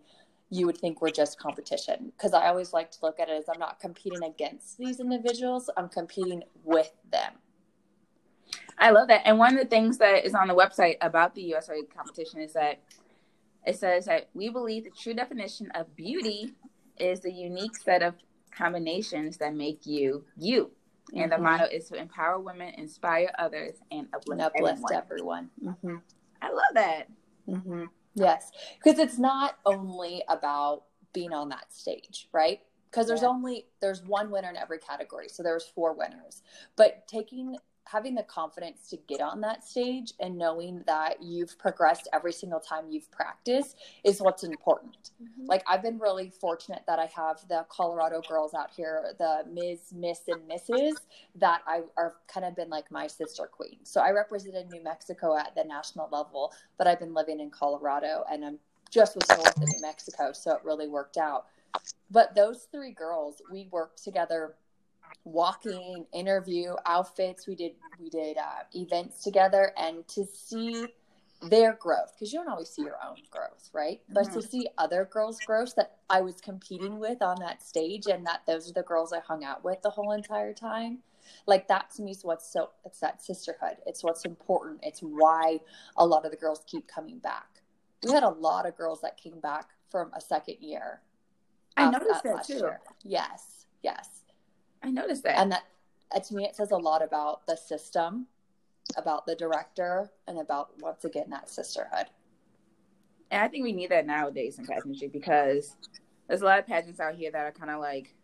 [0.51, 2.12] you would think we're just competition.
[2.17, 5.71] Because I always like to look at it as I'm not competing against these individuals,
[5.77, 7.33] I'm competing with them.
[8.79, 9.23] I love that.
[9.25, 12.53] And one of the things that is on the website about the USOA competition is
[12.53, 12.81] that
[13.67, 16.55] it says that we believe the true definition of beauty
[16.98, 18.14] is the unique set of
[18.57, 20.70] combinations that make you you.
[21.11, 21.20] Mm-hmm.
[21.20, 21.44] And the mm-hmm.
[21.44, 25.50] motto is to empower women, inspire others, and uplift, and uplift everyone.
[25.62, 25.76] everyone.
[25.85, 25.96] Mm-hmm.
[26.40, 27.09] I love that.
[27.48, 27.85] Mm-hmm.
[28.14, 28.50] Yes,
[28.83, 32.61] because it's not only about being on that stage, right?
[32.90, 33.28] Because there's yeah.
[33.28, 36.42] only there's one winner in every category, so there's four winners.
[36.76, 42.09] But taking having the confidence to get on that stage and knowing that you've progressed
[42.12, 45.11] every single time you've practiced is what's important.
[45.23, 45.47] Mm-hmm.
[45.47, 49.92] Like I've been really fortunate that I have the Colorado girls out here, the Ms.,
[49.94, 50.94] Miss, and Mrs.
[51.37, 53.79] that I are kind of been like my sister queen.
[53.83, 58.25] So I represented New Mexico at the national level, but I've been living in Colorado
[58.31, 58.59] and I'm
[58.90, 61.47] just was north of New Mexico, so it really worked out.
[62.11, 64.55] But those three girls, we worked together
[65.24, 70.87] walking interview outfits we did we did uh, events together and to see
[71.42, 74.14] their growth because you don't always see your own growth right mm-hmm.
[74.14, 74.40] but to mm-hmm.
[74.40, 78.68] see other girls growth that i was competing with on that stage and that those
[78.68, 80.98] are the girls i hung out with the whole entire time
[81.46, 85.59] like that to me is what's so it's that sisterhood it's what's important it's why
[85.96, 87.62] a lot of the girls keep coming back
[88.05, 91.00] we had a lot of girls that came back from a second year
[91.77, 92.81] i noticed that too year.
[93.03, 94.23] yes yes
[94.85, 95.38] I noticed that.
[95.38, 95.64] And that,
[96.14, 98.27] uh, to me, it says a lot about the system,
[98.97, 102.07] about the director, and about, once again, that sisterhood.
[103.31, 105.75] And I think we need that nowadays in pageantry because
[106.29, 108.14] there's a lot of pageants out here that are kind of like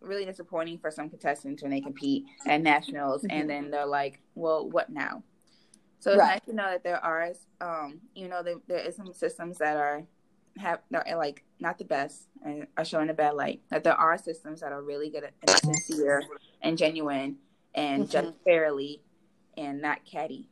[0.00, 3.38] really disappointing for some contestants when they compete at nationals mm-hmm.
[3.38, 5.22] and then they're like, well, what now?
[6.00, 6.32] So it's right.
[6.32, 9.76] nice to know that there are, um, you know, there, there is some systems that
[9.76, 10.02] are
[10.58, 13.62] have like not the best and are showing a bad light.
[13.70, 16.22] That there are systems that are really good and sincere
[16.62, 17.36] and genuine
[17.74, 18.10] and mm-hmm.
[18.10, 19.02] judge fairly
[19.56, 20.48] and not catty.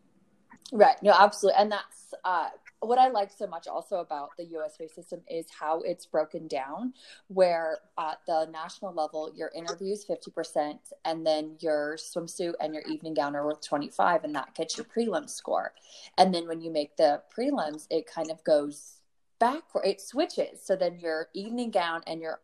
[0.72, 0.96] Right.
[1.02, 1.60] No, absolutely.
[1.60, 2.48] And that's uh,
[2.80, 6.94] what I like so much also about the USOA system is how it's broken down,
[7.28, 13.14] where at the national level, your interviews 50%, and then your swimsuit and your evening
[13.14, 15.74] gown are worth 25, and that gets your prelim score.
[16.16, 19.01] And then when you make the prelims, it kind of goes
[19.42, 20.64] backward it switches.
[20.64, 22.40] So then your evening gown and your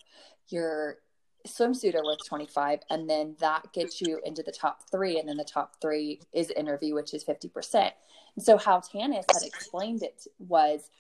[0.49, 0.97] your
[1.47, 5.37] swimsuit are worth 25 and then that gets you into the top three and then
[5.37, 7.91] the top three is interview which is 50%
[8.35, 10.91] and so how tanis had explained it was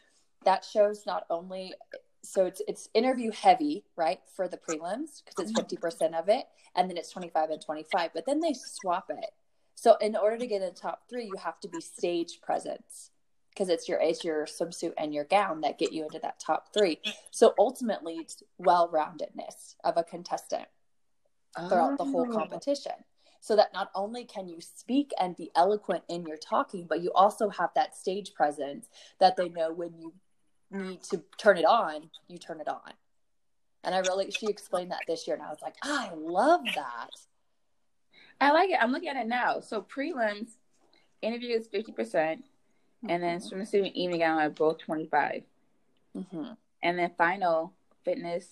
[0.45, 1.75] that shows not only
[2.23, 5.87] so it's it's interview heavy right for the prelims because it's mm-hmm.
[5.87, 6.45] 50% of it
[6.77, 9.31] and then it's 25 and 25 but then they swap it.
[9.75, 13.11] So in order to get in the top three you have to be stage presence
[13.59, 16.73] because it's your it's your swimsuit and your gown that get you into that top
[16.73, 17.01] three.
[17.33, 20.67] So ultimately, it's well-roundedness of a contestant
[21.69, 21.97] throughout oh.
[21.99, 22.37] the whole oh.
[22.37, 22.93] competition.
[23.41, 27.11] So that not only can you speak and be eloquent in your talking, but you
[27.15, 28.89] also have that stage presence
[29.21, 30.13] that they know when you
[30.71, 32.93] need to turn it on, you turn it on.
[33.85, 37.11] And I really, she explained that this year, and I was like, I love that.
[38.41, 38.79] I like it.
[38.81, 39.61] I'm looking at it now.
[39.61, 40.49] So prelims,
[41.23, 42.43] interview is 50%,
[43.05, 43.11] mm-hmm.
[43.11, 43.61] and then mm-hmm.
[43.61, 45.43] swimsuit and evening gown are both 25
[46.17, 46.45] mm-hmm.
[46.83, 47.73] and then final
[48.05, 48.47] fitness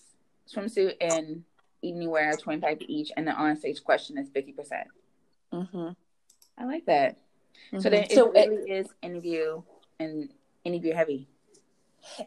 [0.53, 1.43] swimsuit and
[1.81, 4.87] evening wear are 25 each and the on stage question is 50 percent
[5.53, 5.89] mm-hmm.
[6.57, 7.17] i like that
[7.71, 7.81] Mm-hmm.
[7.81, 9.61] So then it so really it, is interview
[9.99, 10.29] and
[10.63, 11.27] interview heavy.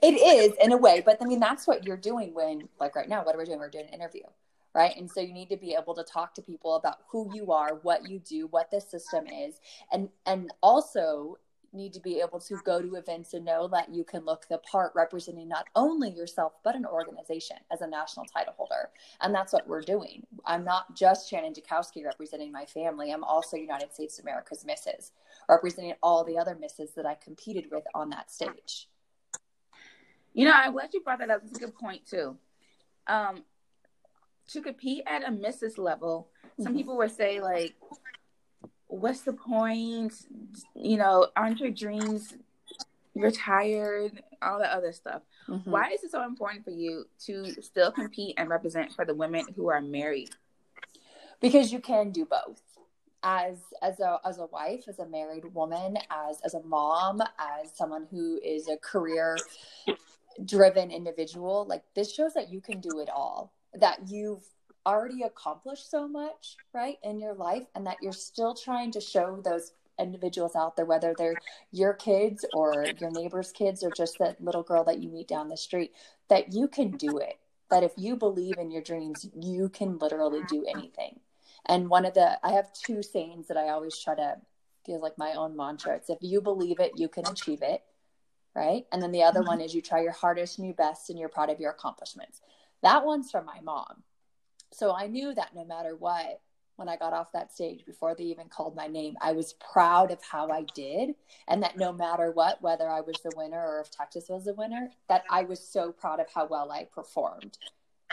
[0.03, 3.09] It is in a way, but I mean that's what you're doing when like right
[3.09, 3.59] now, what are we doing?
[3.59, 4.25] We're doing an interview.
[4.73, 4.97] Right.
[4.97, 7.81] And so you need to be able to talk to people about who you are,
[7.83, 9.61] what you do, what the system is,
[9.93, 11.39] and and also
[11.73, 14.59] need to be able to go to events and know that you can look the
[14.59, 18.91] part representing not only yourself but an organization as a national title holder.
[19.21, 20.27] And that's what we're doing.
[20.45, 23.13] I'm not just shannon Jakowski representing my family.
[23.13, 25.13] I'm also united states of america's misses
[25.49, 28.89] representing all the other misses that i competed with on that stage.
[30.35, 31.43] You know i'm glad you brought that up.
[31.45, 32.37] It's a good point too.
[33.07, 33.45] Um,
[34.49, 36.77] to compete at a misses level some mm-hmm.
[36.77, 37.75] people would say like
[38.91, 40.15] what's the point?
[40.75, 42.35] You know, aren't your dreams
[43.15, 44.23] retired?
[44.43, 45.23] All the other stuff.
[45.49, 45.71] Mm-hmm.
[45.71, 49.45] Why is it so important for you to still compete and represent for the women
[49.57, 50.31] who are married?
[51.41, 52.61] Because you can do both.
[53.23, 57.71] As as a as a wife, as a married woman, as as a mom, as
[57.75, 59.37] someone who is a career
[60.47, 63.53] driven individual, like this shows that you can do it all.
[63.75, 64.43] That you've
[64.87, 69.41] already accomplished so much, right, in your life, and that you're still trying to show
[69.45, 71.37] those individuals out there, whether they're
[71.71, 75.49] your kids or your neighbor's kids or just that little girl that you meet down
[75.49, 75.93] the street,
[76.29, 77.39] that you can do it.
[77.71, 81.21] That if you believe in your dreams, you can literally do anything.
[81.67, 84.39] And one of the, I have two sayings that I always try to
[84.85, 85.95] feel like my own mantra.
[85.95, 87.83] It's if you believe it, you can achieve it.
[88.57, 88.87] Right.
[88.91, 89.49] And then the other mm-hmm.
[89.49, 92.41] one is you try your hardest and your best and you're proud of your accomplishments.
[92.83, 94.03] That one's from my mom
[94.73, 96.41] so I knew that no matter what,
[96.81, 100.11] when I got off that stage before they even called my name, I was proud
[100.11, 101.15] of how I did.
[101.47, 104.55] And that no matter what, whether I was the winner or if Texas was the
[104.55, 107.59] winner, that I was so proud of how well I performed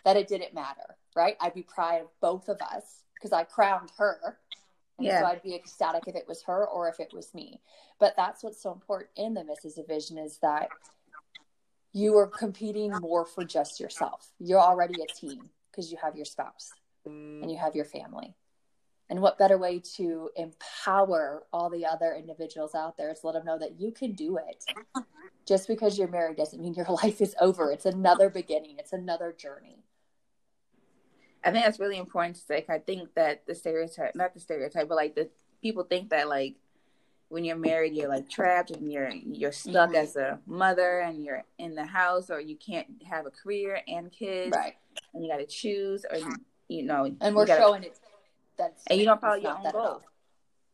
[0.03, 1.37] that it didn't matter, right?
[1.39, 4.37] I'd be proud of both of us because I crowned her.
[4.97, 5.21] And yeah.
[5.21, 7.61] so I'd be ecstatic if it was her or if it was me.
[7.99, 9.75] But that's what's so important in the Mrs.
[9.75, 10.67] Division is that
[11.93, 14.29] you are competing more for just yourself.
[14.39, 16.71] You're already a team because you have your spouse
[17.05, 17.61] and you mm.
[17.61, 18.35] have your family.
[19.09, 23.45] And what better way to empower all the other individuals out there is let them
[23.45, 24.65] know that you can do it.
[25.47, 27.71] Just because you're married doesn't mean your life is over.
[27.71, 29.83] It's another beginning, it's another journey.
[31.43, 32.65] I think that's really important to say.
[32.67, 35.29] I think that the stereotype, not the stereotype, but like the
[35.61, 36.55] people think that like
[37.29, 39.95] when you're married, you're like trapped and you're you're stuck mm-hmm.
[39.95, 44.11] as a mother and you're in the house or you can't have a career and
[44.11, 44.55] kids.
[44.55, 44.75] Right
[45.13, 46.17] and you got to choose, or
[46.67, 47.99] you know, and we're gotta, showing it.
[48.57, 50.03] That's and you don't follow your own goals.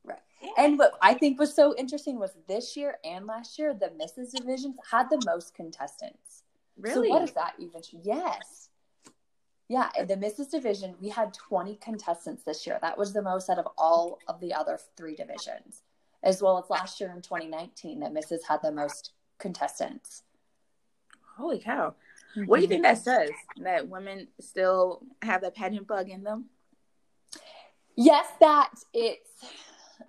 [0.03, 0.19] Right.
[0.57, 4.31] And what I think was so interesting was this year and last year, the Mrs.
[4.31, 6.43] Divisions had the most contestants.
[6.77, 7.07] Really?
[7.07, 7.81] So what is that even?
[8.03, 8.69] Yes.
[9.69, 10.51] Yeah, in the Mrs.
[10.51, 12.77] Division, we had 20 contestants this year.
[12.81, 15.83] That was the most out of all of the other three divisions,
[16.23, 18.39] as well as last year in 2019 that Mrs.
[18.47, 20.23] had the most contestants.
[21.37, 21.95] Holy cow.
[22.35, 22.45] Mm-hmm.
[22.45, 23.29] What do you think that says?
[23.57, 26.45] That women still have that pageant bug in them?
[27.95, 29.45] Yes, that it's,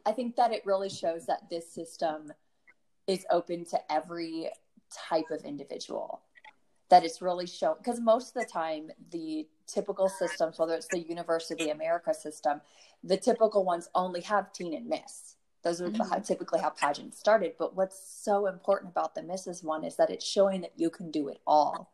[0.06, 2.32] I think that it really shows that this system
[3.06, 4.48] is open to every
[4.92, 6.22] type of individual.
[6.90, 11.00] That it's really shown, because most of the time, the typical systems, whether it's the
[11.00, 12.60] University America system,
[13.02, 15.36] the typical ones only have teen and miss.
[15.64, 16.22] Those are mm-hmm.
[16.22, 17.54] typically how pageants started.
[17.58, 19.64] But what's so important about the Mrs.
[19.64, 21.90] one is that it's showing that you can do it all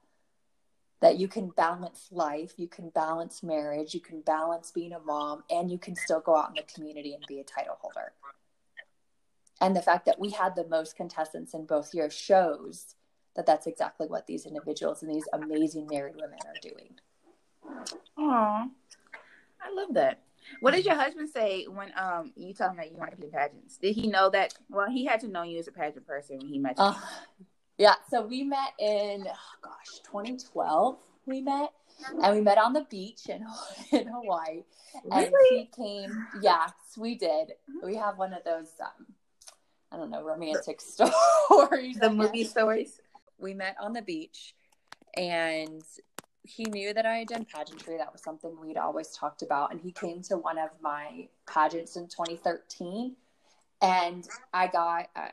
[1.00, 5.42] that you can balance life, you can balance marriage, you can balance being a mom,
[5.50, 8.12] and you can still go out in the community and be a title holder.
[9.62, 12.94] And the fact that we had the most contestants in both years shows
[13.34, 16.98] that that's exactly what these individuals and these amazing married women are doing.
[18.18, 18.68] Aw,
[19.62, 20.20] I love that.
[20.60, 23.28] What did your husband say when um you told him that you wanted to do
[23.28, 23.78] pageants?
[23.78, 24.54] Did he know that?
[24.68, 26.84] Well, he had to know you as a pageant person when he met you.
[26.84, 26.94] Uh,
[27.78, 30.98] yeah, so we met in oh gosh, 2012.
[31.26, 31.70] We met,
[32.22, 33.46] and we met on the beach in
[33.98, 34.64] in Hawaii.
[35.04, 35.24] Really?
[35.26, 36.26] And he came.
[36.42, 37.52] Yes, we did.
[37.82, 38.68] We have one of those.
[38.80, 39.06] Um,
[39.92, 41.96] I don't know, romantic stories.
[41.96, 43.00] The movie stories.
[43.38, 44.54] We met on the beach,
[45.16, 45.82] and
[46.50, 47.96] he knew that I had done pageantry.
[47.96, 49.72] That was something we'd always talked about.
[49.72, 53.14] And he came to one of my pageants in 2013,
[53.82, 55.08] and I got.
[55.14, 55.28] Uh,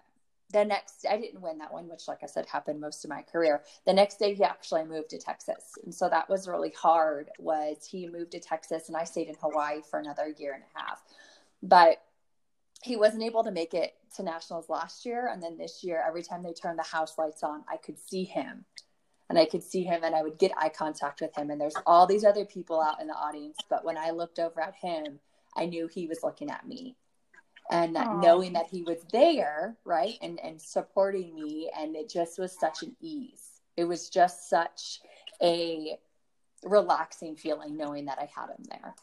[0.54, 3.22] the next i didn't win that one which like i said happened most of my
[3.22, 7.30] career the next day he actually moved to texas and so that was really hard
[7.38, 10.80] was he moved to texas and i stayed in hawaii for another year and a
[10.80, 11.04] half
[11.62, 12.02] but
[12.82, 16.24] he wasn't able to make it to nationals last year and then this year every
[16.24, 18.64] time they turned the house lights on i could see him
[19.30, 21.76] and i could see him and i would get eye contact with him and there's
[21.86, 25.20] all these other people out in the audience but when i looked over at him
[25.56, 26.96] i knew he was looking at me.
[27.70, 28.22] And that Aw.
[28.22, 32.82] knowing that he was there right and and supporting me and it just was such
[32.84, 33.60] an ease.
[33.76, 35.02] It was just such
[35.44, 35.98] a
[36.64, 38.96] relaxing feeling knowing that i had him there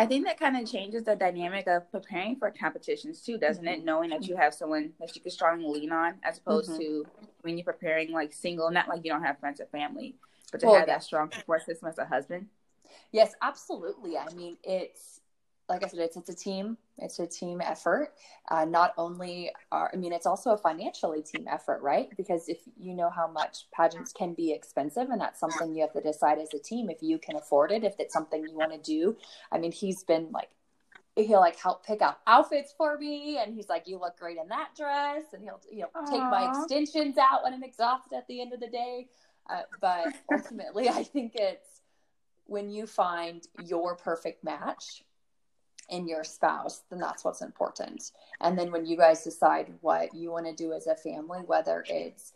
[0.00, 3.84] I think that kind of changes the dynamic of preparing for competitions too, doesn't it?
[3.84, 6.78] Knowing that you have someone that you can strongly lean on, as opposed Mhm.
[6.78, 7.06] to
[7.42, 10.16] when you're preparing like single, not like you don't have friends or family,
[10.50, 10.94] but to Well, have yeah.
[10.94, 12.48] that strong support system as a husband.
[13.12, 14.16] Yes, absolutely.
[14.16, 15.19] I mean, it's
[15.70, 16.76] like I said, it's it's a team.
[16.98, 18.12] It's a team effort.
[18.50, 22.08] Uh, not only are I mean, it's also a financially team effort, right?
[22.16, 25.92] Because if you know how much pageants can be expensive, and that's something you have
[25.92, 28.72] to decide as a team if you can afford it, if it's something you want
[28.72, 29.16] to do.
[29.50, 30.50] I mean, he's been like.
[31.16, 34.48] He'll like help pick out outfits for me, and he's like, "You look great in
[34.48, 38.40] that dress," and he'll you know take my extensions out when I'm exhausted at the
[38.40, 39.08] end of the day.
[39.50, 41.82] Uh, but ultimately, I think it's
[42.46, 45.02] when you find your perfect match
[45.90, 48.12] in your spouse, then that's what's important.
[48.40, 51.84] And then when you guys decide what you want to do as a family, whether
[51.88, 52.32] it's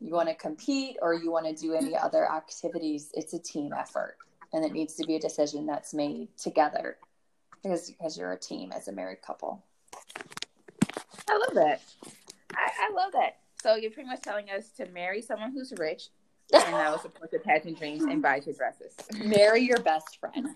[0.00, 3.72] you want to compete or you want to do any other activities, it's a team
[3.72, 4.16] effort.
[4.52, 6.96] And it needs to be a decision that's made together
[7.62, 9.62] because, because you're a team as a married couple.
[11.28, 11.82] I love that.
[12.54, 13.38] I, I love that.
[13.62, 16.08] So you're pretty much telling us to marry someone who's rich
[16.52, 18.94] and that will support your pageant dreams and buy your dresses.
[19.24, 20.48] marry your best friend.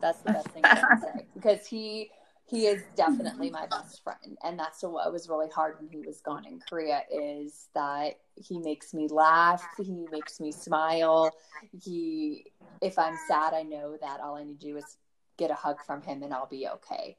[0.00, 2.10] That's the best thing I can say because he
[2.46, 6.20] he is definitely my best friend, and that's what was really hard when he was
[6.20, 7.02] gone in Korea.
[7.10, 11.34] Is that he makes me laugh, he makes me smile.
[11.82, 12.52] He,
[12.82, 14.98] if I'm sad, I know that all I need to do is
[15.38, 17.16] get a hug from him, and I'll be okay.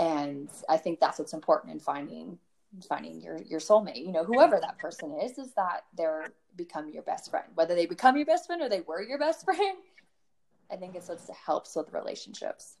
[0.00, 2.38] And I think that's what's important in finding
[2.86, 4.04] finding your your soulmate.
[4.04, 6.26] You know, whoever that person is, is that they're
[6.58, 7.46] become your best friend.
[7.54, 9.78] Whether they become your best friend or they were your best friend,
[10.70, 12.76] I think it's what helps with relationships.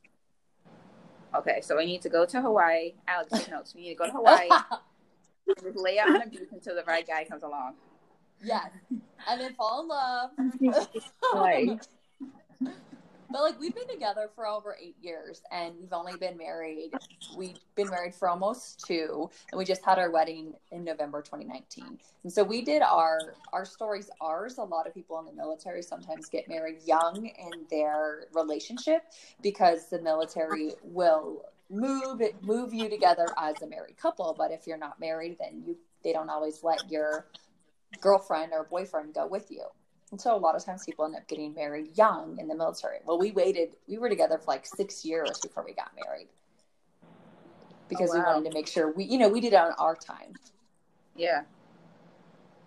[1.34, 2.94] Okay, so we need to go to Hawaii.
[3.06, 3.74] Alex take notes.
[3.74, 4.48] We need to go to Hawaii
[5.74, 7.74] lay out on the beach until the right guy comes along.
[8.42, 8.70] yes,
[9.28, 10.30] and then fall in love.
[11.34, 11.86] Right.
[13.30, 16.92] But like we've been together for over eight years, and we've only been married.
[17.36, 21.98] We've been married for almost two, and we just had our wedding in November 2019.
[22.22, 24.08] And so we did our our stories.
[24.20, 24.58] Ours.
[24.58, 29.02] A lot of people in the military sometimes get married young in their relationship
[29.42, 34.34] because the military will move move you together as a married couple.
[34.36, 37.26] But if you're not married, then you they don't always let your
[38.00, 39.64] girlfriend or boyfriend go with you.
[40.10, 42.98] And so a lot of times people end up getting married young in the military.
[43.04, 46.28] Well, we waited, we were together for like six years before we got married
[47.88, 49.96] because Oh, we wanted to make sure we, you know, we did it on our
[49.96, 50.34] time.
[51.16, 51.42] Yeah.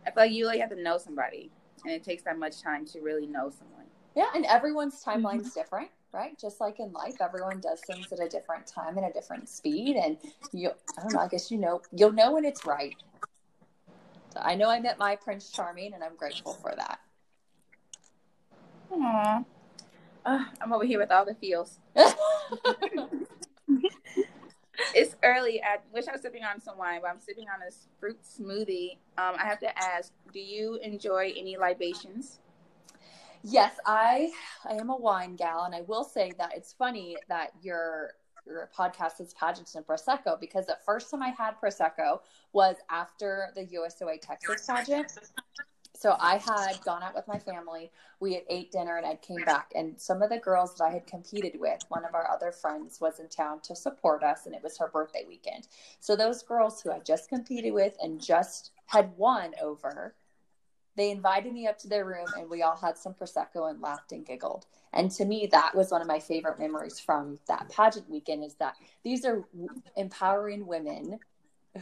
[0.06, 1.52] I feel like you like have to know somebody,
[1.84, 3.86] and it takes that much time to really know someone.
[4.16, 4.28] Yeah.
[4.36, 5.26] And everyone's mm-hmm.
[5.26, 6.38] timeline's different, right?
[6.40, 9.96] Just like in life, everyone does things at a different time and a different speed.
[9.96, 10.18] And
[10.52, 12.96] you, I don't know, I guess you know, you'll know when it's right.
[14.34, 17.00] So I know I met my Prince Charming and I'm grateful for that.
[18.92, 19.46] Aww.
[20.26, 21.80] Uh, I'm over here with all the feels.
[24.94, 25.62] It's early.
[25.62, 28.98] I wish I was sipping on some wine, but I'm sipping on this fruit smoothie.
[29.18, 32.40] Um, I have to ask, do you enjoy any libations?
[33.44, 34.32] Yes, I
[34.66, 38.14] I am a wine gal, and I will say that it's funny that your
[38.46, 42.20] your podcast is pageants and prosecco because the first time I had prosecco
[42.54, 45.20] was after the USOA Texas pageant.
[46.02, 47.92] So I had gone out with my family.
[48.20, 50.90] We had ate dinner, and I came back, and some of the girls that I
[50.90, 54.56] had competed with, one of our other friends was in town to support us, and
[54.56, 55.68] it was her birthday weekend.
[56.00, 60.16] So those girls who I just competed with and just had won over
[60.98, 64.12] they invited me up to their room and we all had some prosecco and laughed
[64.12, 68.10] and giggled and to me that was one of my favorite memories from that pageant
[68.10, 69.48] weekend is that these are
[69.96, 71.18] empowering women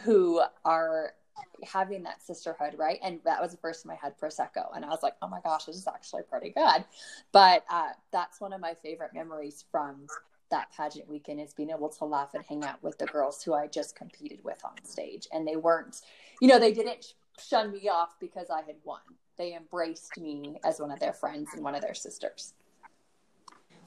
[0.03, 1.15] who are
[1.63, 4.89] having that sisterhood right and that was the first time i had prosecco and i
[4.89, 6.83] was like oh my gosh this is actually pretty good
[7.31, 10.07] but uh, that's one of my favorite memories from
[10.51, 13.53] that pageant weekend is being able to laugh and hang out with the girls who
[13.53, 16.01] i just competed with on stage and they weren't
[16.41, 18.99] you know they didn't shun me off because I had won.
[19.37, 22.53] They embraced me as one of their friends and one of their sisters.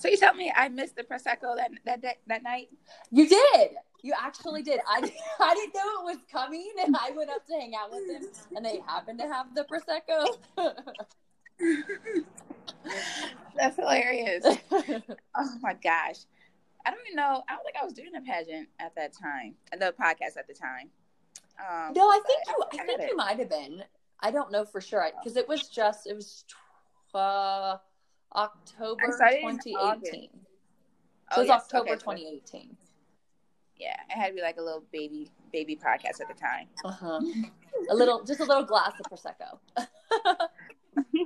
[0.03, 2.71] So you tell me I missed the prosecco that that that, that night.
[3.13, 3.71] You did.
[4.03, 4.81] You actually did.
[4.85, 4.99] I
[5.41, 8.29] I didn't know it was coming, and I went up to hang out with them,
[8.57, 10.39] and they happened to have the prosecco.
[13.57, 14.45] That's hilarious.
[15.37, 16.17] oh my gosh.
[16.85, 17.45] I don't even know.
[17.49, 20.55] I don't think I was doing a pageant at that time, the podcast at the
[20.55, 20.91] time.
[21.61, 22.81] Um, no, I think you.
[22.81, 23.09] I I think it.
[23.11, 23.85] you might have been.
[24.19, 26.45] I don't know for sure because it was just it was
[27.15, 27.77] uh,
[28.35, 30.29] October I started in 2018.
[30.33, 30.39] So
[31.35, 31.63] Oh, it was yes.
[31.63, 32.77] October Okay, 2018.
[33.77, 36.69] Yeah, it had to be like a little baby baby podcast at the time.
[36.85, 37.21] Uh-huh.
[37.91, 39.59] A little, just a little glass of prosecco.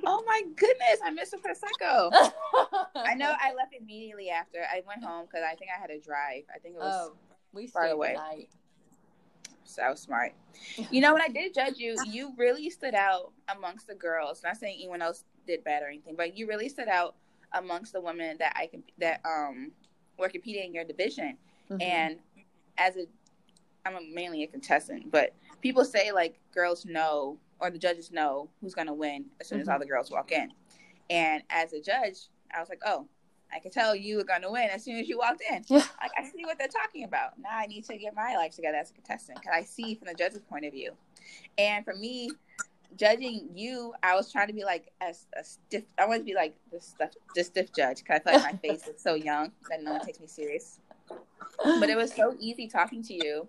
[0.07, 2.11] oh my goodness, I missed a prosecco.
[2.95, 5.99] I know I left immediately after I went home because I think I had to
[5.99, 6.45] drive.
[6.55, 7.17] I think it was oh,
[7.53, 8.15] we far away.
[8.15, 8.49] Night.
[9.67, 10.33] So smart.
[10.91, 14.43] You know, when I did judge you, you really stood out amongst the girls.
[14.43, 17.17] Not saying anyone else did bad or anything, but you really stood out
[17.53, 19.73] amongst the women that I can that um
[20.19, 21.37] were competing in your division.
[21.71, 21.83] Mm-hmm.
[21.83, 22.19] And
[22.79, 23.07] as a,
[23.85, 28.75] I'm mainly a contestant, but people say like girls know or the judges know who's
[28.75, 29.63] going to win as soon mm-hmm.
[29.63, 30.53] as all the girls walk in.
[31.11, 33.07] And as a judge, I was like, oh,
[33.57, 35.65] I could tell you were going to win as soon as you walked in.
[35.69, 35.79] Yeah.
[36.01, 37.39] Like, I see what they're talking about.
[37.39, 40.09] Now I need to get my life together as a contestant because I see from
[40.09, 40.93] the judge's point of view.
[41.57, 42.31] And for me,
[42.97, 45.85] judging you, I was trying to be like a, a stiff.
[45.99, 48.59] I wanted to be like the stuff, the stiff judge because I feel like my
[48.69, 50.81] face is so young that no one takes me serious.
[51.65, 53.49] But it was so easy talking to you.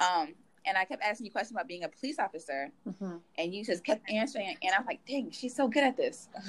[0.00, 0.34] Um,
[0.66, 3.16] and I kept asking you questions about being a police officer, mm-hmm.
[3.36, 4.56] and you just kept answering.
[4.62, 6.28] And I'm like, dang, she's so good at this.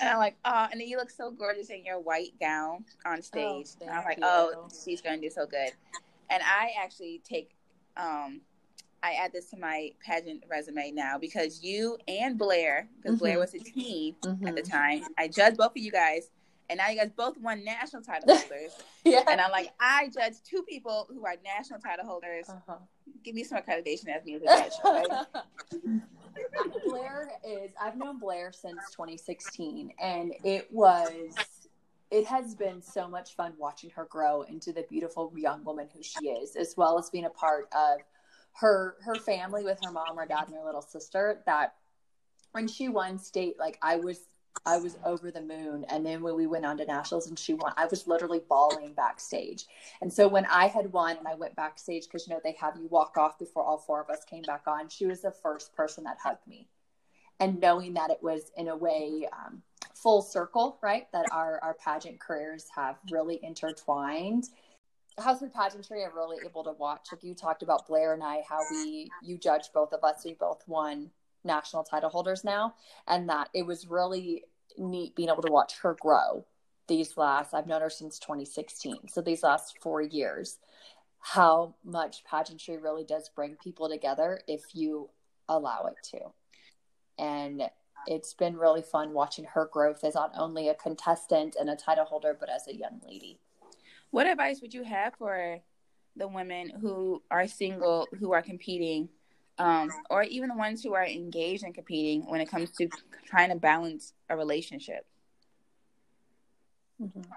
[0.00, 3.18] and I'm like, oh, and then you look so gorgeous in your white gown on
[3.18, 3.68] oh, stage.
[3.80, 4.24] Oh, and I'm like, you.
[4.24, 5.70] oh, she's going to do so good.
[6.30, 7.50] And I actually take,
[7.96, 8.40] um,
[9.02, 13.24] I add this to my pageant resume now because you and Blair, because mm-hmm.
[13.24, 14.46] Blair was a teen mm-hmm.
[14.46, 14.70] at the mm-hmm.
[14.70, 16.30] time, I judged both of you guys
[16.70, 18.72] and now you guys both won national title holders.
[19.04, 19.24] yeah.
[19.28, 22.48] And I'm like, I judge two people who are national title holders.
[22.48, 22.76] Uh-huh.
[23.24, 24.72] Give me some accreditation as me as a judge.
[24.84, 25.06] Right?
[26.86, 31.34] Blair is, I've known Blair since 2016, and it was,
[32.10, 36.02] it has been so much fun watching her grow into the beautiful young woman who
[36.02, 38.00] she is, as well as being a part of
[38.52, 41.42] her her family with her mom, her dad, and her little sister.
[41.46, 41.74] That
[42.52, 44.20] when she won state, like I was
[44.66, 45.84] I was over the moon.
[45.88, 48.92] And then when we went on to nationals and she won, I was literally bawling
[48.92, 49.66] backstage.
[50.00, 52.76] And so when I had won and I went backstage, because you know they have
[52.76, 55.74] you walk off before all four of us came back on, she was the first
[55.74, 56.68] person that hugged me.
[57.38, 59.62] And knowing that it was in a way um,
[59.94, 61.10] full circle, right?
[61.12, 64.44] That our our pageant careers have really intertwined.
[65.18, 66.04] How's with pageantry?
[66.04, 67.08] I'm really able to watch.
[67.10, 70.22] Like you talked about Blair and I, how we you judged both of us.
[70.24, 71.10] We both won
[71.44, 72.74] national title holders now,
[73.06, 74.44] and that it was really
[74.78, 76.44] neat being able to watch her grow
[76.88, 79.08] these last I've known her since 2016.
[79.08, 80.58] So these last 4 years
[81.20, 85.10] how much pageantry really does bring people together if you
[85.48, 86.32] allow it to.
[87.18, 87.70] And
[88.06, 92.06] it's been really fun watching her growth as not only a contestant and a title
[92.06, 93.38] holder but as a young lady.
[94.10, 95.60] What advice would you have for
[96.16, 99.10] the women who are single who are competing
[99.60, 102.88] um, or even the ones who are engaged in competing when it comes to
[103.26, 105.06] trying to balance a relationship?
[107.00, 107.20] Mm-hmm.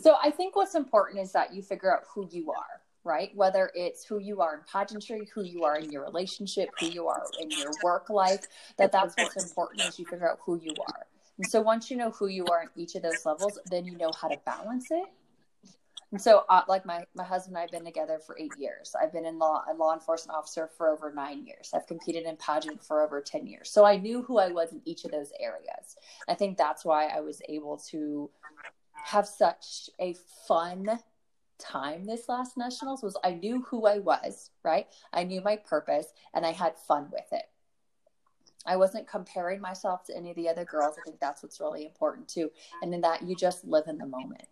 [0.00, 3.32] So I think what's important is that you figure out who you are, right?
[3.34, 7.08] Whether it's who you are in pageantry, who you are in your relationship, who you
[7.08, 8.46] are in your work life,
[8.76, 11.06] that that's what's important is you figure out who you are.
[11.38, 13.98] And so once you know who you are in each of those levels, then you
[13.98, 15.08] know how to balance it
[16.10, 18.94] and so, uh, like my my husband and I have been together for eight years.
[19.00, 21.70] I've been in law a law enforcement officer for over nine years.
[21.74, 23.70] I've competed in pageant for over ten years.
[23.70, 25.96] So I knew who I was in each of those areas.
[26.26, 28.30] I think that's why I was able to
[29.04, 30.14] have such a
[30.46, 30.98] fun
[31.58, 34.86] time this last nationals was I knew who I was, right?
[35.12, 37.44] I knew my purpose and I had fun with it.
[38.66, 40.96] I wasn't comparing myself to any of the other girls.
[40.98, 42.50] I think that's what's really important too.
[42.82, 44.48] And in that you just live in the moment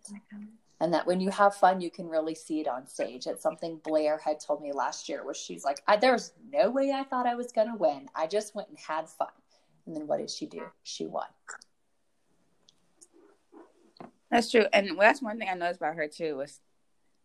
[0.79, 3.27] and that when you have fun you can really see it on stage.
[3.27, 7.03] It's something blair had told me last year where she's like there's no way i
[7.03, 8.07] thought i was going to win.
[8.15, 9.27] I just went and had fun.
[9.85, 10.63] And then what did she do?
[10.83, 11.27] She won.
[14.29, 14.65] That's true.
[14.73, 16.59] And that's one thing i noticed about her too was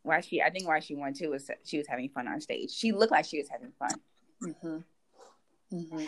[0.04, 2.70] why she i think why she won too was she was having fun on stage.
[2.70, 4.00] She looked like she was having fun.
[4.42, 4.78] Mm-hmm.
[5.72, 6.04] Mm-hmm.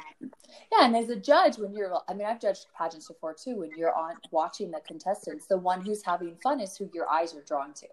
[0.72, 3.56] Yeah, and as a judge, when you're, I mean, I've judged pageants before too.
[3.56, 7.34] When you're on watching the contestants, the one who's having fun is who your eyes
[7.34, 7.86] are drawn to.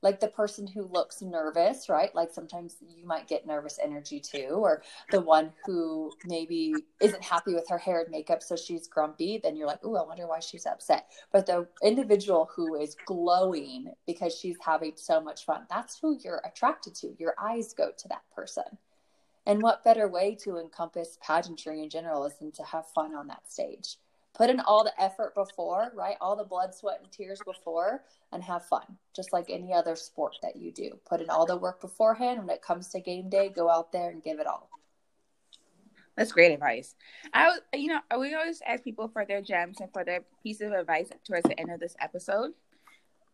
[0.00, 2.12] Like the person who looks nervous, right?
[2.12, 4.82] Like sometimes you might get nervous energy too, or
[5.12, 9.38] the one who maybe isn't happy with her hair and makeup, so she's grumpy.
[9.40, 11.06] Then you're like, oh, I wonder why she's upset.
[11.32, 16.42] But the individual who is glowing because she's having so much fun, that's who you're
[16.44, 17.14] attracted to.
[17.20, 18.64] Your eyes go to that person.
[19.46, 23.26] And what better way to encompass pageantry in general is than to have fun on
[23.26, 23.96] that stage?
[24.34, 26.16] Put in all the effort before, right?
[26.20, 30.36] All the blood, sweat, and tears before, and have fun, just like any other sport
[30.42, 30.98] that you do.
[31.06, 32.38] Put in all the work beforehand.
[32.38, 34.70] When it comes to game day, go out there and give it all.
[36.16, 36.94] That's great advice.
[37.34, 40.72] I, you know, we always ask people for their gems and for their piece of
[40.72, 42.52] advice towards the end of this episode.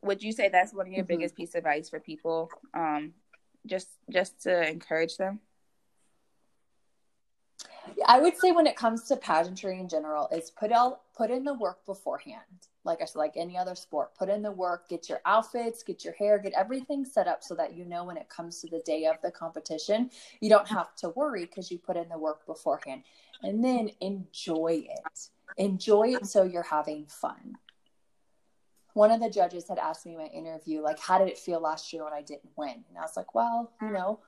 [0.03, 1.19] would you say that's one of your mm-hmm.
[1.19, 3.13] biggest piece of advice for people um
[3.67, 5.41] just just to encourage them
[8.07, 11.45] I would say when it comes to pageantry in general, is put out put in
[11.45, 12.43] the work beforehand.
[12.85, 16.05] Like I said, like any other sport, put in the work, get your outfits, get
[16.05, 18.83] your hair, get everything set up so that you know when it comes to the
[18.87, 20.11] day of the competition,
[20.41, 23.03] you don't have to worry because you put in the work beforehand.
[23.43, 25.29] And then enjoy it.
[25.57, 27.57] Enjoy it so you're having fun.
[28.95, 31.61] One of the judges had asked me in my interview, like, how did it feel
[31.61, 32.85] last year when I didn't win?
[32.89, 34.21] And I was like, well, you know,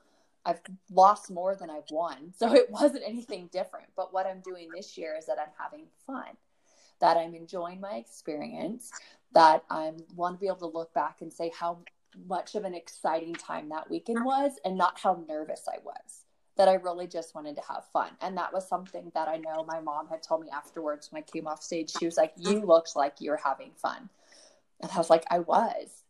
[0.45, 0.61] I've
[0.91, 2.33] lost more than I've won.
[2.37, 3.87] So it wasn't anything different.
[3.95, 6.37] But what I'm doing this year is that I'm having fun,
[6.99, 8.91] that I'm enjoying my experience,
[9.33, 11.79] that I want to be able to look back and say how
[12.27, 16.25] much of an exciting time that weekend was and not how nervous I was.
[16.57, 18.09] That I really just wanted to have fun.
[18.19, 21.31] And that was something that I know my mom had told me afterwards when I
[21.31, 21.93] came off stage.
[21.97, 24.09] She was like, You looked like you were having fun.
[24.81, 26.01] And I was like, I was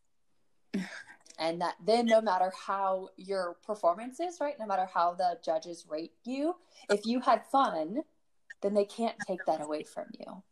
[1.40, 5.86] and that then no matter how your performance is right no matter how the judges
[5.90, 6.56] rate you
[6.90, 8.04] if you had fun
[8.62, 10.44] then they can't take that away from you.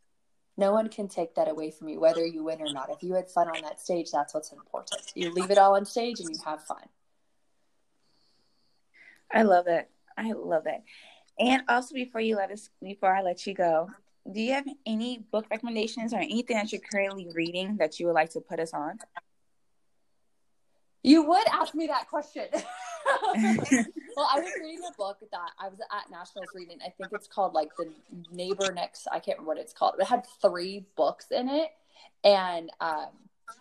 [0.56, 2.90] No one can take that away from you whether you win or not.
[2.90, 5.00] If you had fun on that stage that's what's important.
[5.14, 6.84] You leave it all on stage and you have fun.
[9.32, 9.88] I love it.
[10.18, 10.82] I love it.
[11.38, 13.88] And also before you let us before i let you go
[14.30, 18.12] do you have any book recommendations or anything that you're currently reading that you would
[18.12, 18.98] like to put us on
[21.02, 22.46] you would ask me that question.
[22.52, 26.78] well, I was reading a book that I was at Nationals reading.
[26.84, 27.90] I think it's called like the
[28.30, 29.06] neighbor next.
[29.10, 29.94] I can't remember what it's called.
[29.98, 31.70] It had three books in it,
[32.22, 33.08] and um,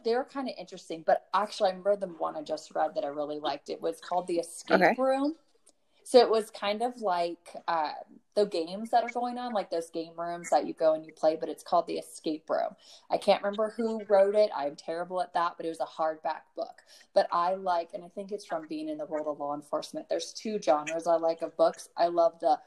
[0.03, 1.03] they were kind of interesting.
[1.05, 3.69] But actually, I remember the one I just read that I really liked.
[3.69, 4.95] It was called The Escape okay.
[4.97, 5.35] Room.
[6.03, 7.91] So it was kind of like uh,
[8.39, 11.11] the games that are going on, like those game rooms that you go and you
[11.11, 12.73] play, but it's called the Escape Room.
[13.09, 14.49] I can't remember who wrote it.
[14.55, 16.81] I'm terrible at that, but it was a hardback book.
[17.13, 20.07] But I like, and I think it's from being in the world of law enforcement.
[20.07, 21.89] There's two genres I like of books.
[21.97, 22.57] I love the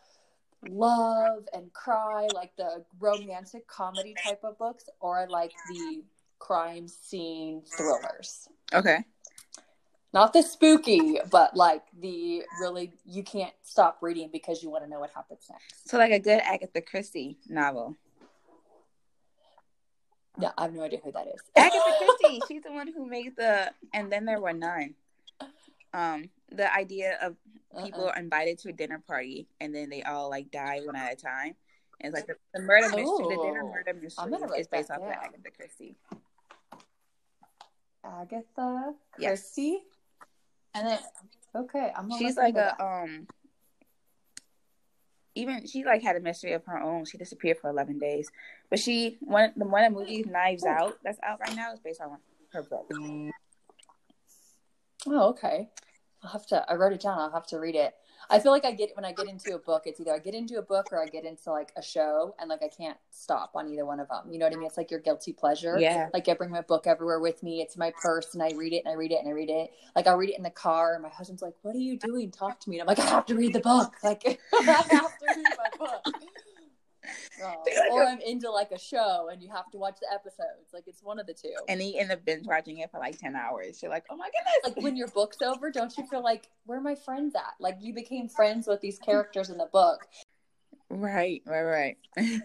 [0.68, 6.02] love and cry, like the romantic comedy type of books, or I like the
[6.38, 8.46] crime scene thrillers.
[8.74, 9.04] Okay
[10.12, 14.90] not the spooky, but like the really you can't stop reading because you want to
[14.90, 15.88] know what happens next.
[15.88, 17.96] So like a good Agatha Christie novel.
[20.38, 21.40] Yeah, I have no idea who that is.
[21.56, 22.40] Agatha Christie.
[22.48, 24.94] She's the one who made the and then there were nine.
[25.94, 27.36] Um, the idea of
[27.84, 28.18] people uh-uh.
[28.18, 31.54] invited to a dinner party and then they all like die one at a time.
[32.00, 33.28] And it's like the, the murder mystery, Ooh.
[33.28, 35.96] the dinner murder mystery is based off of Agatha Christie.
[38.04, 39.22] Agatha Christie.
[39.22, 39.54] Yes.
[40.74, 40.98] And then
[41.54, 42.80] okay, I'm she's like a that.
[42.80, 43.26] um
[45.34, 47.04] even she like had a mystery of her own.
[47.04, 48.30] She disappeared for eleven days,
[48.70, 51.80] but she one the one of the movies Knives Out that's out right now is
[51.80, 52.18] based on
[52.52, 52.90] her book.
[55.06, 55.68] Oh, okay.
[56.22, 56.64] I'll have to.
[56.70, 57.18] I wrote it down.
[57.18, 57.94] I'll have to read it.
[58.30, 60.34] I feel like I get when I get into a book, it's either I get
[60.34, 63.52] into a book or I get into like a show, and like I can't stop
[63.54, 64.30] on either one of them.
[64.30, 64.66] You know what I mean?
[64.66, 65.78] It's like your guilty pleasure.
[65.78, 66.08] Yeah.
[66.12, 67.60] Like I bring my book everywhere with me.
[67.60, 69.70] It's my purse, and I read it and I read it and I read it.
[69.96, 72.30] Like I'll read it in the car, and my husband's like, "What are you doing?
[72.30, 73.94] Talk to me." And I'm like, "I have to read the book.
[74.02, 76.02] Like I have to read my book."
[77.42, 80.72] Oh, or I'm into like a show and you have to watch the episodes.
[80.72, 81.54] Like it's one of the two.
[81.68, 83.82] And you end up binge watching it for like ten hours.
[83.82, 84.76] You're like, oh my goodness.
[84.76, 87.54] Like when your book's over, don't you feel like where are my friends at?
[87.58, 90.06] Like you became friends with these characters in the book.
[90.90, 91.96] Right, right, right.
[92.18, 92.38] yeah.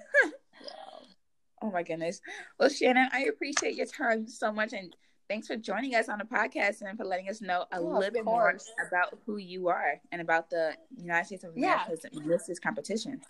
[1.62, 2.22] Oh my goodness.
[2.60, 4.95] Well, Shannon, I appreciate your time so much and
[5.28, 8.24] thanks for joining us on the podcast and for letting us know a little bit
[8.24, 12.22] more about who you are and about the United States of America's yeah.
[12.22, 12.62] Mrs.
[12.62, 13.22] competition.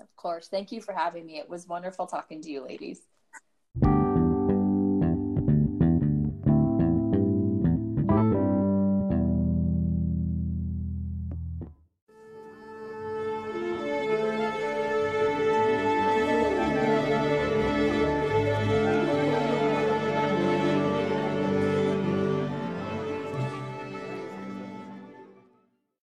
[0.00, 0.48] Of course.
[0.48, 1.38] Thank you for having me.
[1.38, 3.06] It was wonderful talking to you, ladies.